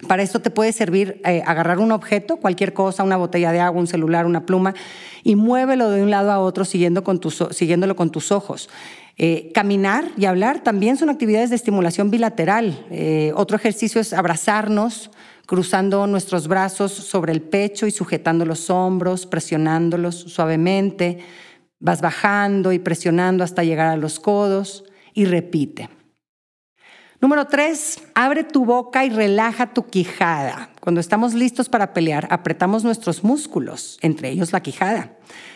Para 0.07 0.21
esto 0.21 0.41
te 0.41 0.49
puede 0.49 0.73
servir 0.73 1.21
eh, 1.23 1.41
agarrar 1.45 1.79
un 1.79 1.93
objeto, 1.93 2.37
cualquier 2.37 2.73
cosa, 2.73 3.03
una 3.03 3.15
botella 3.15 3.53
de 3.53 3.61
agua, 3.61 3.79
un 3.79 3.87
celular, 3.87 4.25
una 4.25 4.45
pluma, 4.45 4.73
y 5.23 5.35
muévelo 5.35 5.89
de 5.89 6.03
un 6.03 6.11
lado 6.11 6.31
a 6.31 6.39
otro 6.39 6.65
siguiendo 6.65 7.03
con 7.05 7.19
tus, 7.19 7.43
siguiéndolo 7.51 7.95
con 7.95 8.11
tus 8.11 8.33
ojos. 8.33 8.69
Eh, 9.15 9.51
caminar 9.53 10.09
y 10.17 10.25
hablar 10.25 10.63
también 10.63 10.97
son 10.97 11.09
actividades 11.09 11.51
de 11.51 11.55
estimulación 11.55 12.09
bilateral. 12.09 12.85
Eh, 12.89 13.31
otro 13.35 13.55
ejercicio 13.57 14.01
es 14.01 14.11
abrazarnos, 14.11 15.11
cruzando 15.45 16.07
nuestros 16.07 16.47
brazos 16.47 16.91
sobre 16.91 17.31
el 17.31 17.41
pecho 17.41 17.85
y 17.85 17.91
sujetando 17.91 18.45
los 18.45 18.69
hombros, 18.69 19.27
presionándolos 19.27 20.15
suavemente. 20.15 21.19
Vas 21.79 22.01
bajando 22.01 22.71
y 22.71 22.79
presionando 22.79 23.43
hasta 23.43 23.63
llegar 23.63 23.87
a 23.87 23.97
los 23.97 24.19
codos 24.19 24.83
y 25.13 25.25
repite. 25.25 25.89
Número 27.21 27.45
tres, 27.45 28.01
abre 28.15 28.43
tu 28.43 28.65
boca 28.65 29.05
y 29.05 29.09
relaja 29.09 29.73
tu 29.73 29.85
quijada. 29.85 30.72
Cuando 30.83 30.99
estamos 30.99 31.33
listos 31.33 31.69
para 31.69 31.93
pelear, 31.93 32.27
apretamos 32.29 32.83
nuestros 32.83 33.23
músculos, 33.23 33.97
entre 34.01 34.29
ellos 34.29 34.51
la 34.51 34.61
quijada. 34.61 35.13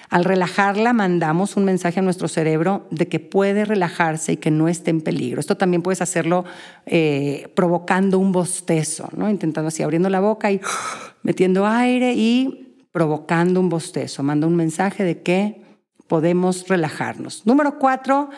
Al 0.10 0.24
relajarla, 0.24 0.94
mandamos 0.94 1.58
un 1.58 1.66
mensaje 1.66 2.00
a 2.00 2.02
nuestro 2.02 2.30
cerebro 2.30 2.88
de 2.92 3.10
que 3.10 3.20
puede 3.20 3.66
relajarse 3.66 4.32
y 4.32 4.38
que 4.38 4.52
no 4.52 4.70
esté 4.70 4.90
en 4.90 5.02
peligro. 5.02 5.42
Esto 5.42 5.58
también 5.58 5.82
puedes 5.82 6.02
hacerlo 6.02 6.46
eh, 6.86 7.52
provocando 7.58 8.20
un 8.20 8.32
bostezo, 8.32 9.10
¿no? 9.18 9.30
intentando 9.30 9.68
así, 9.68 9.84
abriendo 9.84 10.10
la 10.10 10.22
boca 10.22 10.50
y 10.50 10.62
metiendo 11.24 11.68
aire 11.68 12.14
y 12.14 12.78
provocando 12.94 13.60
un 13.60 13.68
bostezo. 13.68 14.24
Manda 14.24 14.48
un 14.48 14.56
mensaje 14.56 15.04
de 15.04 15.24
que 15.24 15.62
podemos 16.08 16.70
relajarnos. 16.70 17.46
Número 17.46 17.78
cuatro, 17.80 18.30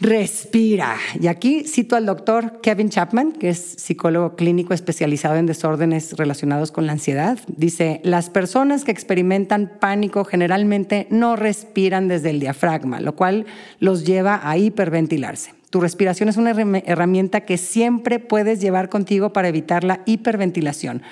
Respira. 0.00 0.96
Y 1.20 1.26
aquí 1.26 1.64
cito 1.64 1.94
al 1.94 2.06
doctor 2.06 2.62
Kevin 2.62 2.88
Chapman, 2.88 3.32
que 3.32 3.50
es 3.50 3.58
psicólogo 3.58 4.34
clínico 4.34 4.72
especializado 4.72 5.36
en 5.36 5.44
desórdenes 5.44 6.14
relacionados 6.16 6.72
con 6.72 6.86
la 6.86 6.92
ansiedad. 6.92 7.38
Dice, 7.48 8.00
las 8.02 8.30
personas 8.30 8.84
que 8.84 8.92
experimentan 8.92 9.70
pánico 9.78 10.24
generalmente 10.24 11.06
no 11.10 11.36
respiran 11.36 12.08
desde 12.08 12.30
el 12.30 12.40
diafragma, 12.40 13.00
lo 13.00 13.14
cual 13.14 13.44
los 13.78 14.06
lleva 14.06 14.40
a 14.42 14.56
hiperventilarse. 14.56 15.52
Tu 15.68 15.82
respiración 15.82 16.30
es 16.30 16.38
una 16.38 16.52
herramienta 16.52 17.42
que 17.42 17.58
siempre 17.58 18.20
puedes 18.20 18.58
llevar 18.58 18.88
contigo 18.88 19.34
para 19.34 19.48
evitar 19.48 19.84
la 19.84 20.00
hiperventilación. 20.06 21.02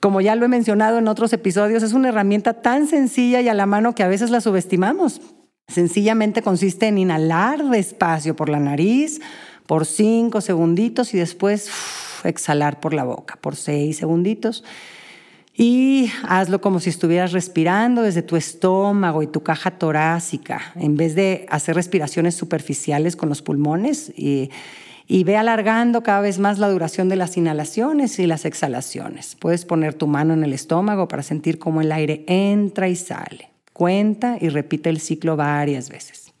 Como 0.00 0.20
ya 0.20 0.34
lo 0.34 0.44
he 0.44 0.48
mencionado 0.48 0.98
en 0.98 1.06
otros 1.06 1.32
episodios, 1.32 1.84
es 1.84 1.92
una 1.92 2.08
herramienta 2.08 2.54
tan 2.54 2.88
sencilla 2.88 3.40
y 3.40 3.48
a 3.48 3.54
la 3.54 3.66
mano 3.66 3.94
que 3.94 4.02
a 4.02 4.08
veces 4.08 4.30
la 4.30 4.40
subestimamos. 4.40 5.20
Sencillamente 5.68 6.42
consiste 6.42 6.86
en 6.86 6.98
inhalar 6.98 7.64
despacio 7.68 8.36
por 8.36 8.48
la 8.48 8.60
nariz 8.60 9.20
por 9.66 9.86
cinco 9.86 10.40
segunditos 10.40 11.14
y 11.14 11.18
después 11.18 11.70
exhalar 12.24 12.80
por 12.80 12.94
la 12.94 13.04
boca 13.04 13.38
por 13.40 13.56
seis 13.56 13.96
segunditos. 13.96 14.64
Y 15.56 16.10
hazlo 16.28 16.60
como 16.60 16.80
si 16.80 16.90
estuvieras 16.90 17.32
respirando 17.32 18.02
desde 18.02 18.22
tu 18.22 18.34
estómago 18.34 19.22
y 19.22 19.28
tu 19.28 19.44
caja 19.44 19.70
torácica, 19.70 20.72
en 20.74 20.96
vez 20.96 21.14
de 21.14 21.46
hacer 21.48 21.76
respiraciones 21.76 22.34
superficiales 22.34 23.14
con 23.14 23.28
los 23.28 23.40
pulmones. 23.40 24.12
Y, 24.16 24.50
y 25.06 25.22
ve 25.22 25.36
alargando 25.36 26.02
cada 26.02 26.20
vez 26.20 26.40
más 26.40 26.58
la 26.58 26.68
duración 26.68 27.08
de 27.08 27.16
las 27.16 27.36
inhalaciones 27.36 28.18
y 28.18 28.26
las 28.26 28.44
exhalaciones. 28.44 29.36
Puedes 29.38 29.64
poner 29.64 29.94
tu 29.94 30.08
mano 30.08 30.34
en 30.34 30.42
el 30.42 30.52
estómago 30.52 31.06
para 31.06 31.22
sentir 31.22 31.60
cómo 31.60 31.80
el 31.82 31.92
aire 31.92 32.24
entra 32.26 32.88
y 32.88 32.96
sale. 32.96 33.53
Cuenta 33.74 34.38
y 34.40 34.50
repite 34.50 34.88
el 34.88 35.00
ciclo 35.00 35.36
varias 35.36 35.90
veces. 35.90 36.32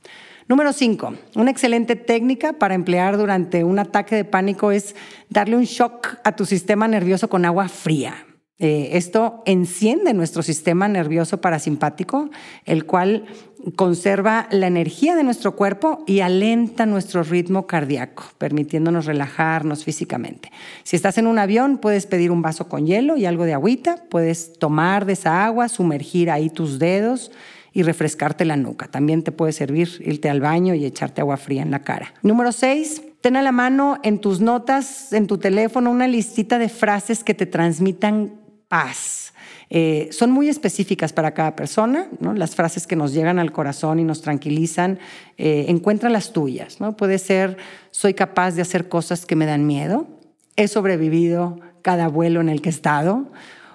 Número 0.46 0.72
5. 0.72 1.14
Una 1.34 1.50
excelente 1.50 1.96
técnica 1.96 2.54
para 2.54 2.74
emplear 2.74 3.16
durante 3.16 3.64
un 3.64 3.80
ataque 3.80 4.14
de 4.14 4.24
pánico 4.24 4.70
es 4.70 4.94
darle 5.30 5.56
un 5.56 5.64
shock 5.64 6.18
a 6.22 6.36
tu 6.36 6.46
sistema 6.46 6.86
nervioso 6.86 7.28
con 7.28 7.44
agua 7.44 7.68
fría. 7.68 8.14
Eh, 8.60 8.90
esto 8.92 9.42
enciende 9.46 10.14
nuestro 10.14 10.44
sistema 10.44 10.86
nervioso 10.86 11.40
parasimpático, 11.40 12.30
el 12.66 12.86
cual 12.86 13.24
conserva 13.72 14.46
la 14.50 14.66
energía 14.66 15.16
de 15.16 15.24
nuestro 15.24 15.56
cuerpo 15.56 16.04
y 16.06 16.20
alenta 16.20 16.86
nuestro 16.86 17.22
ritmo 17.22 17.66
cardíaco, 17.66 18.24
permitiéndonos 18.38 19.06
relajarnos 19.06 19.84
físicamente. 19.84 20.50
Si 20.82 20.96
estás 20.96 21.18
en 21.18 21.26
un 21.26 21.38
avión, 21.38 21.78
puedes 21.78 22.06
pedir 22.06 22.30
un 22.30 22.42
vaso 22.42 22.68
con 22.68 22.86
hielo 22.86 23.16
y 23.16 23.26
algo 23.26 23.44
de 23.44 23.54
agüita, 23.54 24.04
puedes 24.10 24.58
tomar 24.58 25.06
de 25.06 25.14
esa 25.14 25.44
agua, 25.44 25.68
sumergir 25.68 26.30
ahí 26.30 26.50
tus 26.50 26.78
dedos 26.78 27.30
y 27.72 27.82
refrescarte 27.82 28.44
la 28.44 28.56
nuca. 28.56 28.86
También 28.86 29.22
te 29.22 29.32
puede 29.32 29.52
servir 29.52 29.88
irte 30.00 30.30
al 30.30 30.40
baño 30.40 30.74
y 30.74 30.84
echarte 30.84 31.20
agua 31.20 31.36
fría 31.36 31.62
en 31.62 31.72
la 31.72 31.80
cara. 31.80 32.14
Número 32.22 32.52
6. 32.52 33.02
Ten 33.20 33.36
a 33.36 33.42
la 33.42 33.52
mano 33.52 33.98
en 34.02 34.20
tus 34.20 34.40
notas, 34.40 35.12
en 35.12 35.26
tu 35.26 35.38
teléfono, 35.38 35.90
una 35.90 36.06
listita 36.06 36.58
de 36.58 36.68
frases 36.68 37.24
que 37.24 37.34
te 37.34 37.46
transmitan 37.46 38.34
paz. 38.68 39.33
Eh, 39.70 40.08
son 40.12 40.30
muy 40.30 40.48
específicas 40.48 41.12
para 41.12 41.32
cada 41.32 41.56
persona, 41.56 42.08
las 42.20 42.54
frases 42.54 42.86
que 42.86 42.96
nos 42.96 43.12
llegan 43.12 43.38
al 43.38 43.52
corazón 43.52 43.98
y 43.98 44.04
nos 44.04 44.22
tranquilizan, 44.22 44.98
eh, 45.38 45.66
encuentra 45.68 46.10
las 46.10 46.32
tuyas. 46.32 46.78
Puede 46.96 47.18
ser, 47.18 47.56
soy 47.90 48.14
capaz 48.14 48.52
de 48.52 48.62
hacer 48.62 48.88
cosas 48.88 49.26
que 49.26 49.36
me 49.36 49.46
dan 49.46 49.66
miedo, 49.66 50.06
he 50.56 50.68
sobrevivido 50.68 51.60
cada 51.82 52.08
vuelo 52.08 52.40
en 52.40 52.48
el 52.48 52.62
que 52.62 52.68
he 52.68 52.72
estado, 52.72 53.26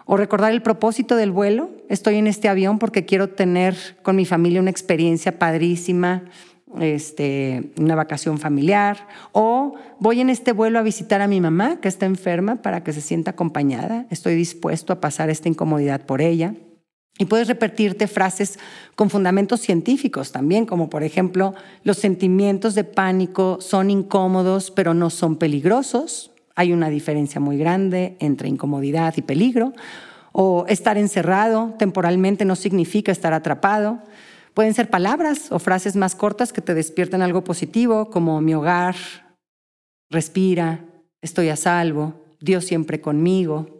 o 0.06 0.18
recordar 0.18 0.52
el 0.52 0.64
propósito 0.64 1.16
del 1.16 1.32
vuelo, 1.32 1.70
estoy 1.88 2.16
en 2.16 2.26
este 2.26 2.50
avión 2.50 2.80
porque 2.80 3.06
quiero 3.06 3.30
tener 3.30 3.76
con 4.02 4.16
mi 4.16 4.26
familia 4.26 4.60
una 4.60 4.72
experiencia 4.72 5.38
padrísima, 5.38 6.24
este, 6.80 7.72
una 7.78 7.96
vacación 7.96 8.38
familiar, 8.38 9.08
o 9.32 9.76
voy 10.00 10.22
en 10.22 10.30
este 10.30 10.52
vuelo 10.52 10.80
a 10.80 10.84
visitar 10.84 11.22
a 11.22 11.28
mi 11.28 11.42
mamá 11.42 11.80
que 11.82 11.88
está 11.88 12.06
enferma 12.06 12.58
para 12.58 12.84
que 12.84 12.94
se 12.94 13.02
sienta 13.02 13.32
acompañada, 13.32 14.06
estoy 14.10 14.36
dispuesto 14.36 14.94
a 14.94 15.02
pasar 15.02 15.30
esta 15.30 15.50
incomodidad 15.50 16.06
por 16.06 16.22
ella. 16.22 16.54
Y 17.22 17.26
puedes 17.26 17.50
repetirte 17.50 18.08
frases 18.08 18.60
con 18.96 19.10
fundamentos 19.10 19.60
científicos 19.60 20.32
también, 20.32 20.66
como 20.66 20.90
por 20.90 21.04
ejemplo, 21.04 21.54
los 21.84 21.98
sentimientos 21.98 22.76
de 22.76 22.86
pánico 22.86 23.58
son 23.60 23.90
incómodos, 23.90 24.72
pero 24.72 24.94
no 24.94 25.10
son 25.10 25.36
peligrosos. 25.36 26.32
Hay 26.56 26.72
una 26.72 26.90
diferencia 26.90 27.42
muy 27.42 27.58
grande 27.58 28.16
entre 28.22 28.48
incomodidad 28.48 29.16
y 29.18 29.22
peligro. 29.22 29.74
O 30.32 30.66
estar 30.70 30.98
encerrado 30.98 31.74
temporalmente 31.78 32.46
no 32.46 32.56
significa 32.56 33.12
estar 33.12 33.34
atrapado. 33.34 34.00
Pueden 34.54 34.74
ser 34.74 34.90
palabras 34.90 35.52
o 35.52 35.60
frases 35.60 35.96
más 35.96 36.16
cortas 36.16 36.52
que 36.54 36.62
te 36.62 36.74
despierten 36.74 37.22
algo 37.22 37.44
positivo, 37.44 38.10
como 38.10 38.42
mi 38.42 38.54
hogar, 38.54 38.96
respira, 40.10 40.86
estoy 41.22 41.50
a 41.50 41.56
salvo, 41.56 42.26
Dios 42.40 42.66
siempre 42.66 43.02
conmigo, 43.02 43.80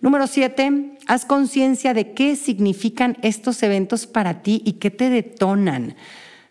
Número 0.00 0.28
siete, 0.28 0.96
haz 1.08 1.24
conciencia 1.24 1.92
de 1.92 2.12
qué 2.12 2.36
significan 2.36 3.16
estos 3.22 3.60
eventos 3.64 4.06
para 4.06 4.42
ti 4.42 4.62
y 4.64 4.74
qué 4.74 4.92
te 4.92 5.10
detonan. 5.10 5.96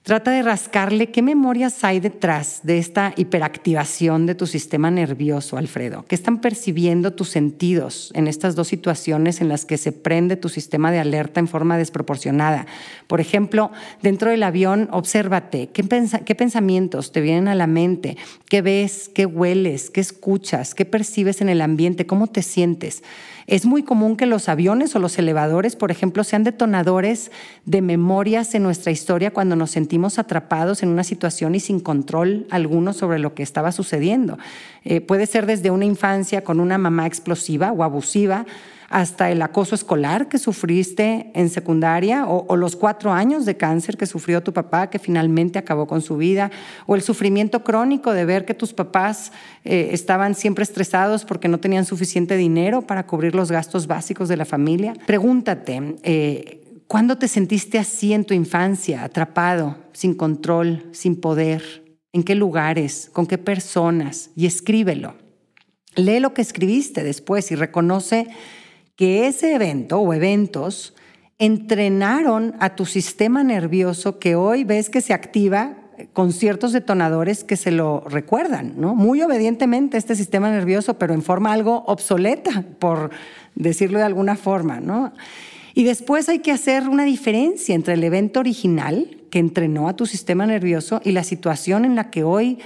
Trata 0.08 0.32
de 0.32 0.42
rascarle 0.42 1.12
qué 1.12 1.22
memorias 1.22 1.84
hay 1.84 2.00
detrás 2.00 2.62
de 2.64 2.78
esta 2.78 3.12
hiperactivación 3.18 4.26
de 4.26 4.36
tu 4.36 4.48
sistema 4.48 4.90
nervioso, 4.90 5.58
Alfredo. 5.58 6.06
¿Qué 6.08 6.16
están 6.16 6.40
percibiendo 6.40 7.12
tus 7.12 7.28
sentidos 7.28 8.14
en 8.16 8.30
estas 8.30 8.56
dos 8.56 8.70
situaciones 8.70 9.42
en 9.42 9.50
las 9.50 9.66
que 9.66 9.78
se 9.78 9.92
prende 9.92 10.38
tu 10.38 10.48
sistema 10.48 10.94
de 10.94 11.00
alerta 11.00 11.42
en 11.42 11.50
forma 11.50 11.78
desproporcionada? 11.78 12.68
Por 13.08 13.20
ejemplo, 13.20 13.70
dentro 14.02 14.32
del 14.32 14.44
avión, 14.44 14.88
obsérvate 14.94 15.72
qué, 15.74 15.84
qué 16.24 16.36
pensamientos 16.36 17.12
te 17.12 17.20
vienen 17.20 17.50
a 17.50 17.56
la 17.56 17.68
mente, 17.68 18.16
qué 18.48 18.62
ves, 18.62 19.12
qué 19.14 19.26
hueles, 19.26 19.90
qué 19.90 20.00
escuchas, 20.00 20.74
qué 20.74 20.86
percibes 20.86 21.42
en 21.42 21.50
el 21.50 21.60
ambiente, 21.60 22.06
cómo 22.06 22.28
te 22.28 22.44
sientes. 22.44 23.04
Es 23.48 23.66
muy 23.66 23.82
común 23.82 24.18
que 24.18 24.26
los 24.26 24.50
aviones 24.50 24.94
o 24.94 25.00
los 25.00 25.18
elevadores, 25.18 25.78
por 25.78 25.90
ejemplo, 25.90 26.26
sean 26.26 26.44
detonadores 26.44 27.32
de 27.64 27.82
memorias 27.82 28.54
en 28.56 28.64
nuestra 28.64 28.92
historia 28.92 29.32
cuando 29.32 29.56
nos 29.56 29.72
sentimos 29.72 30.20
atrapados 30.20 30.84
en 30.84 30.90
una 30.90 31.06
situación 31.06 31.56
y 31.56 31.62
sin 31.62 31.80
control 31.80 32.46
alguno 32.50 32.92
sobre 32.92 33.20
lo 33.20 33.34
que 33.34 33.44
estaba 33.44 33.72
sucediendo. 33.72 34.38
Eh, 34.84 35.00
puede 35.00 35.28
ser 35.28 35.46
desde 35.46 35.72
una 35.72 35.86
infancia 35.86 36.44
con 36.44 36.60
una 36.60 36.78
mamá 36.78 37.08
explosiva 37.08 37.72
o 37.72 37.86
abusiva, 37.86 38.46
hasta 38.90 39.30
el 39.32 39.42
acoso 39.42 39.76
escolar 39.76 40.30
que 40.30 40.38
sufriste 40.38 41.32
en 41.34 41.50
secundaria 41.50 42.26
o, 42.26 42.56
los 42.56 42.76
cuatro 42.76 43.12
años 43.12 43.46
de 43.46 43.58
cáncer 43.58 43.98
que 43.98 44.06
sufrió 44.06 44.42
tu 44.42 44.54
papá 44.54 44.90
que 44.90 45.00
finalmente 45.00 45.60
acabó 45.60 45.88
con 45.88 46.02
su 46.02 46.18
vida 46.18 46.52
o 46.86 46.96
el 46.96 47.02
sufrimiento 47.02 47.64
crónico 47.64 48.14
de 48.14 48.26
ver 48.26 48.46
que 48.46 48.54
tus 48.54 48.74
papás 48.74 49.32
eh, 49.64 49.90
estaban 49.92 50.36
siempre 50.36 50.64
estresados 50.64 51.26
porque 51.26 51.48
no 51.48 51.60
tenían 51.60 51.86
suficiente 51.86 52.38
dinero 52.38 52.82
para 52.82 53.06
cubrir 53.06 53.36
los 53.36 53.52
gastos 53.52 53.88
básicos 53.88 54.30
de 54.30 54.38
la 54.38 54.46
familia. 54.46 54.94
Pregúntate, 55.06 55.96
eh, 56.04 56.82
¿cuándo 56.88 57.18
te 57.18 57.28
sentiste 57.28 57.78
así 57.78 58.14
en 58.14 58.26
tu 58.26 58.34
infancia, 58.34 59.04
atrapado, 59.04 59.78
sin 59.92 60.14
control, 60.14 60.90
sin 60.94 61.20
poder? 61.20 61.84
¿En 62.14 62.24
qué 62.24 62.36
lugares? 62.36 63.10
¿Con 63.12 63.28
qué 63.28 63.38
personas? 63.38 64.32
Y 64.36 64.46
escríbelo. 64.46 65.16
Lee 65.96 66.20
lo 66.20 66.34
que 66.34 66.42
escribiste 66.42 67.04
después 67.04 67.52
y 67.52 67.56
reconoce 67.56 68.28
que 68.98 69.28
ese 69.28 69.54
evento 69.54 70.00
o 70.00 70.14
eventos 70.14 70.94
entrenaron 71.40 72.56
a 72.60 72.76
tu 72.76 72.86
sistema 72.86 73.44
nervioso 73.44 74.20
que 74.20 74.36
hoy 74.36 74.64
ves 74.64 74.90
que 74.90 75.02
se 75.02 75.14
activa 75.14 75.78
con 76.14 76.34
ciertos 76.34 76.74
detonadores 76.74 77.44
que 77.44 77.58
se 77.58 77.72
lo 77.72 78.02
recuerdan, 78.02 78.74
¿no? 78.78 78.96
Muy 78.96 79.22
obedientemente 79.22 79.98
este 79.98 80.16
sistema 80.16 80.50
nervioso, 80.52 80.96
pero 80.96 81.14
en 81.14 81.22
forma 81.22 81.54
algo 81.54 81.84
obsoleta, 81.86 82.64
por 82.80 83.12
decirlo 83.56 84.00
de 84.00 84.06
alguna 84.06 84.36
forma, 84.36 84.80
¿no? 84.80 85.14
Y 85.76 85.84
después 85.84 86.28
hay 86.28 86.40
que 86.40 86.52
hacer 86.52 86.90
una 86.90 87.06
diferencia 87.06 87.76
entre 87.76 87.94
el 87.94 88.04
evento 88.04 88.40
original 88.40 89.18
que 89.30 89.38
entrenó 89.38 89.88
a 89.88 89.96
tu 89.96 90.08
sistema 90.08 90.48
nervioso 90.48 91.02
y 91.04 91.12
la 91.12 91.24
situación 91.24 91.86
en 91.86 91.96
la 91.96 92.10
que 92.10 92.24
hoy 92.24 92.58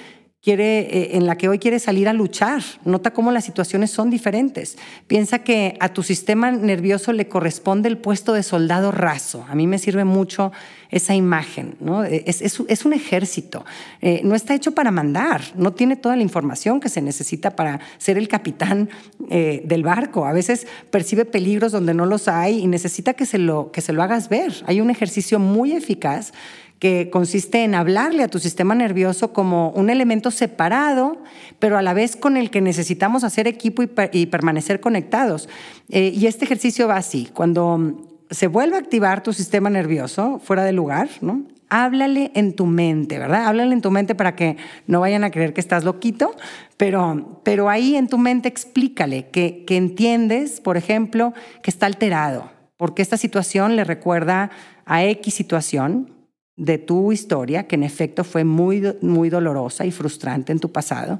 quiere, 0.41 0.79
eh, 0.79 1.17
en 1.17 1.27
la 1.27 1.37
que 1.37 1.47
hoy 1.47 1.59
quiere 1.59 1.79
salir 1.79 2.09
a 2.09 2.13
luchar. 2.13 2.63
Nota 2.83 3.13
cómo 3.13 3.31
las 3.31 3.45
situaciones 3.45 3.91
son 3.91 4.09
diferentes. 4.09 4.77
Piensa 5.07 5.39
que 5.39 5.77
a 5.79 5.89
tu 5.89 6.01
sistema 6.01 6.51
nervioso 6.51 7.13
le 7.13 7.27
corresponde 7.27 7.89
el 7.89 7.97
puesto 7.97 8.33
de 8.33 8.41
soldado 8.41 8.91
raso. 8.91 9.45
A 9.49 9.55
mí 9.55 9.67
me 9.67 9.77
sirve 9.77 10.03
mucho 10.03 10.51
esa 10.89 11.13
imagen. 11.13 11.75
¿no? 11.79 12.03
Es, 12.03 12.41
es, 12.41 12.85
un 12.85 12.93
ejército. 12.93 13.65
Eh, 14.01 14.21
no 14.23 14.33
está 14.33 14.55
hecho 14.55 14.71
para 14.73 14.89
mandar. 14.89 15.41
No 15.55 15.73
tiene 15.73 15.95
toda 15.95 16.15
la 16.15 16.23
información 16.23 16.79
que 16.79 16.89
se 16.89 17.01
necesita 17.01 17.55
para 17.55 17.79
ser 17.99 18.17
el 18.17 18.27
capitán 18.27 18.89
eh, 19.29 19.61
del 19.65 19.83
barco. 19.83 20.25
A 20.25 20.33
veces 20.33 20.65
percibe 20.89 21.25
peligros 21.25 21.71
donde 21.71 21.93
no 21.93 22.07
los 22.07 22.27
hay 22.27 22.59
y 22.59 22.67
necesita 22.67 23.13
que 23.13 23.27
se 23.27 23.37
lo, 23.37 23.71
que 23.71 23.81
se 23.81 23.93
lo 23.93 24.01
hagas 24.01 24.27
ver. 24.27 24.53
Hay 24.65 24.81
un 24.81 24.89
ejercicio 24.89 25.37
muy 25.37 25.73
eficaz 25.73 26.33
que 26.81 27.11
consiste 27.11 27.63
en 27.63 27.75
hablarle 27.75 28.23
a 28.23 28.27
tu 28.27 28.39
sistema 28.39 28.73
nervioso 28.73 29.33
como 29.33 29.69
un 29.69 29.91
elemento 29.91 30.31
separado, 30.31 31.21
pero 31.59 31.77
a 31.77 31.83
la 31.83 31.93
vez 31.93 32.15
con 32.15 32.37
el 32.37 32.49
que 32.49 32.59
necesitamos 32.59 33.23
hacer 33.23 33.47
equipo 33.47 33.83
y, 33.83 34.25
permanecer 34.25 34.79
conectados. 34.79 35.47
Eh, 35.89 36.11
y 36.15 36.25
este 36.25 36.45
ejercicio 36.45 36.87
va 36.87 36.97
así, 36.97 37.29
cuando 37.35 38.09
se 38.31 38.47
vuelve 38.47 38.77
a 38.77 38.79
activar 38.79 39.21
tu 39.21 39.31
sistema 39.31 39.69
nervioso 39.69 40.41
fuera 40.43 40.63
de 40.63 40.71
lugar, 40.71 41.07
¿no? 41.21 41.43
Háblale 41.69 42.31
en 42.33 42.55
tu 42.55 42.65
mente, 42.65 43.19
¿verdad? 43.19 43.45
Háblale 43.45 43.73
en 43.73 43.81
tu 43.81 43.91
mente 43.91 44.15
para 44.15 44.35
que 44.35 44.57
no 44.87 45.01
vayan 45.01 45.23
a 45.23 45.29
creer 45.29 45.53
que 45.53 45.61
estás 45.61 45.83
loquito, 45.83 46.35
pero, 46.77 47.41
pero 47.43 47.69
ahí 47.69 47.95
en 47.95 48.07
tu 48.07 48.17
mente 48.17 48.47
explícale 48.47 49.29
que, 49.29 49.65
que 49.67 49.77
entiendes, 49.77 50.59
por 50.59 50.77
ejemplo, 50.77 51.35
que 51.61 51.69
está 51.69 51.85
alterado, 51.85 52.49
porque 52.75 53.03
esta 53.03 53.17
situación 53.17 53.75
le 53.75 53.83
recuerda 53.83 54.49
a 54.87 55.03
X 55.05 55.35
situación 55.35 56.20
de 56.61 56.77
tu 56.77 57.11
historia, 57.11 57.65
que 57.65 57.73
en 57.73 57.81
efecto 57.81 58.23
fue 58.23 58.43
muy, 58.43 58.83
muy 59.01 59.31
dolorosa 59.31 59.83
y 59.83 59.91
frustrante 59.91 60.51
en 60.51 60.59
tu 60.59 60.71
pasado, 60.71 61.19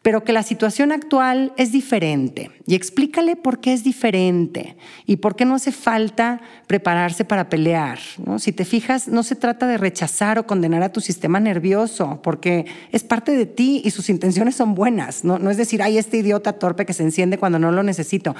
pero 0.00 0.22
que 0.22 0.32
la 0.32 0.44
situación 0.44 0.92
actual 0.92 1.52
es 1.56 1.72
diferente. 1.72 2.52
Y 2.68 2.76
explícale 2.76 3.34
por 3.34 3.58
qué 3.58 3.72
es 3.72 3.82
diferente 3.82 4.76
y 5.04 5.16
por 5.16 5.34
qué 5.34 5.44
no 5.44 5.56
hace 5.56 5.72
falta 5.72 6.40
prepararse 6.68 7.24
para 7.24 7.48
pelear. 7.48 7.98
¿no? 8.24 8.38
Si 8.38 8.52
te 8.52 8.64
fijas, 8.64 9.08
no 9.08 9.24
se 9.24 9.34
trata 9.34 9.66
de 9.66 9.76
rechazar 9.76 10.38
o 10.38 10.46
condenar 10.46 10.84
a 10.84 10.92
tu 10.92 11.00
sistema 11.00 11.40
nervioso, 11.40 12.20
porque 12.22 12.66
es 12.92 13.02
parte 13.02 13.32
de 13.36 13.46
ti 13.46 13.82
y 13.84 13.90
sus 13.90 14.08
intenciones 14.08 14.54
son 14.54 14.76
buenas. 14.76 15.24
No, 15.24 15.40
no 15.40 15.50
es 15.50 15.56
decir, 15.56 15.82
ay, 15.82 15.98
este 15.98 16.18
idiota 16.18 16.52
torpe 16.52 16.86
que 16.86 16.92
se 16.92 17.02
enciende 17.02 17.38
cuando 17.38 17.58
no 17.58 17.72
lo 17.72 17.82
necesito. 17.82 18.36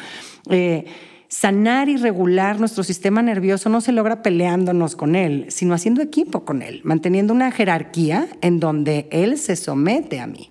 Eh, 0.48 0.85
sanar 1.28 1.88
y 1.88 1.96
regular 1.96 2.60
nuestro 2.60 2.84
sistema 2.84 3.22
nervioso 3.22 3.68
no 3.68 3.80
se 3.80 3.92
logra 3.92 4.22
peleándonos 4.22 4.96
con 4.96 5.14
él, 5.14 5.46
sino 5.48 5.74
haciendo 5.74 6.02
equipo 6.02 6.44
con 6.44 6.62
él, 6.62 6.80
manteniendo 6.84 7.32
una 7.32 7.50
jerarquía 7.50 8.28
en 8.40 8.60
donde 8.60 9.08
él 9.10 9.38
se 9.38 9.56
somete 9.56 10.20
a 10.20 10.26
mí. 10.26 10.50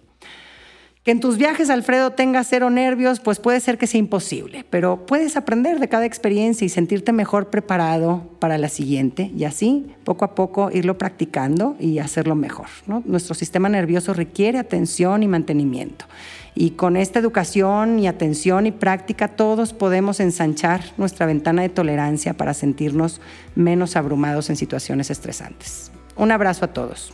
Que 1.06 1.12
en 1.12 1.20
tus 1.20 1.38
viajes, 1.38 1.70
Alfredo, 1.70 2.14
tengas 2.14 2.48
cero 2.50 2.72
nervios, 2.72 3.20
pues 3.20 3.38
puede 3.38 3.60
ser 3.60 3.78
que 3.78 3.86
sea 3.86 4.00
imposible, 4.00 4.66
pero 4.72 5.06
puedes 5.06 5.38
aprender 5.38 5.80
de 5.80 5.88
cada 5.88 6.08
experiencia 6.08 6.66
y 6.66 6.70
sentirte 6.70 7.14
mejor 7.14 7.52
preparado 7.52 8.24
para 8.40 8.58
la 8.58 8.70
siguiente 8.70 9.32
y 9.38 9.44
así, 9.44 9.86
poco 10.04 10.26
a 10.26 10.34
poco, 10.34 10.72
irlo 10.74 10.98
practicando 10.98 11.76
y 11.80 12.00
hacerlo 12.00 12.34
mejor. 12.34 12.66
Nuestro 13.06 13.36
sistema 13.36 13.70
nervioso 13.70 14.16
requiere 14.16 14.58
atención 14.58 15.22
y 15.22 15.28
mantenimiento. 15.28 16.06
Y 16.56 16.72
con 16.72 16.98
esta 16.98 17.20
educación 17.20 18.00
y 18.00 18.08
atención 18.08 18.66
y 18.66 18.72
práctica 18.72 19.28
todos 19.28 19.74
podemos 19.74 20.20
ensanchar 20.20 20.82
nuestra 20.98 21.28
ventana 21.28 21.62
de 21.62 21.70
tolerancia 21.70 22.34
para 22.34 22.56
sentirnos 22.56 23.22
menos 23.54 23.96
abrumados 23.96 24.50
en 24.50 24.56
situaciones 24.56 25.12
estresantes. 25.12 25.92
Un 26.16 26.32
abrazo 26.32 26.66
a 26.66 26.74
todos. 26.74 27.14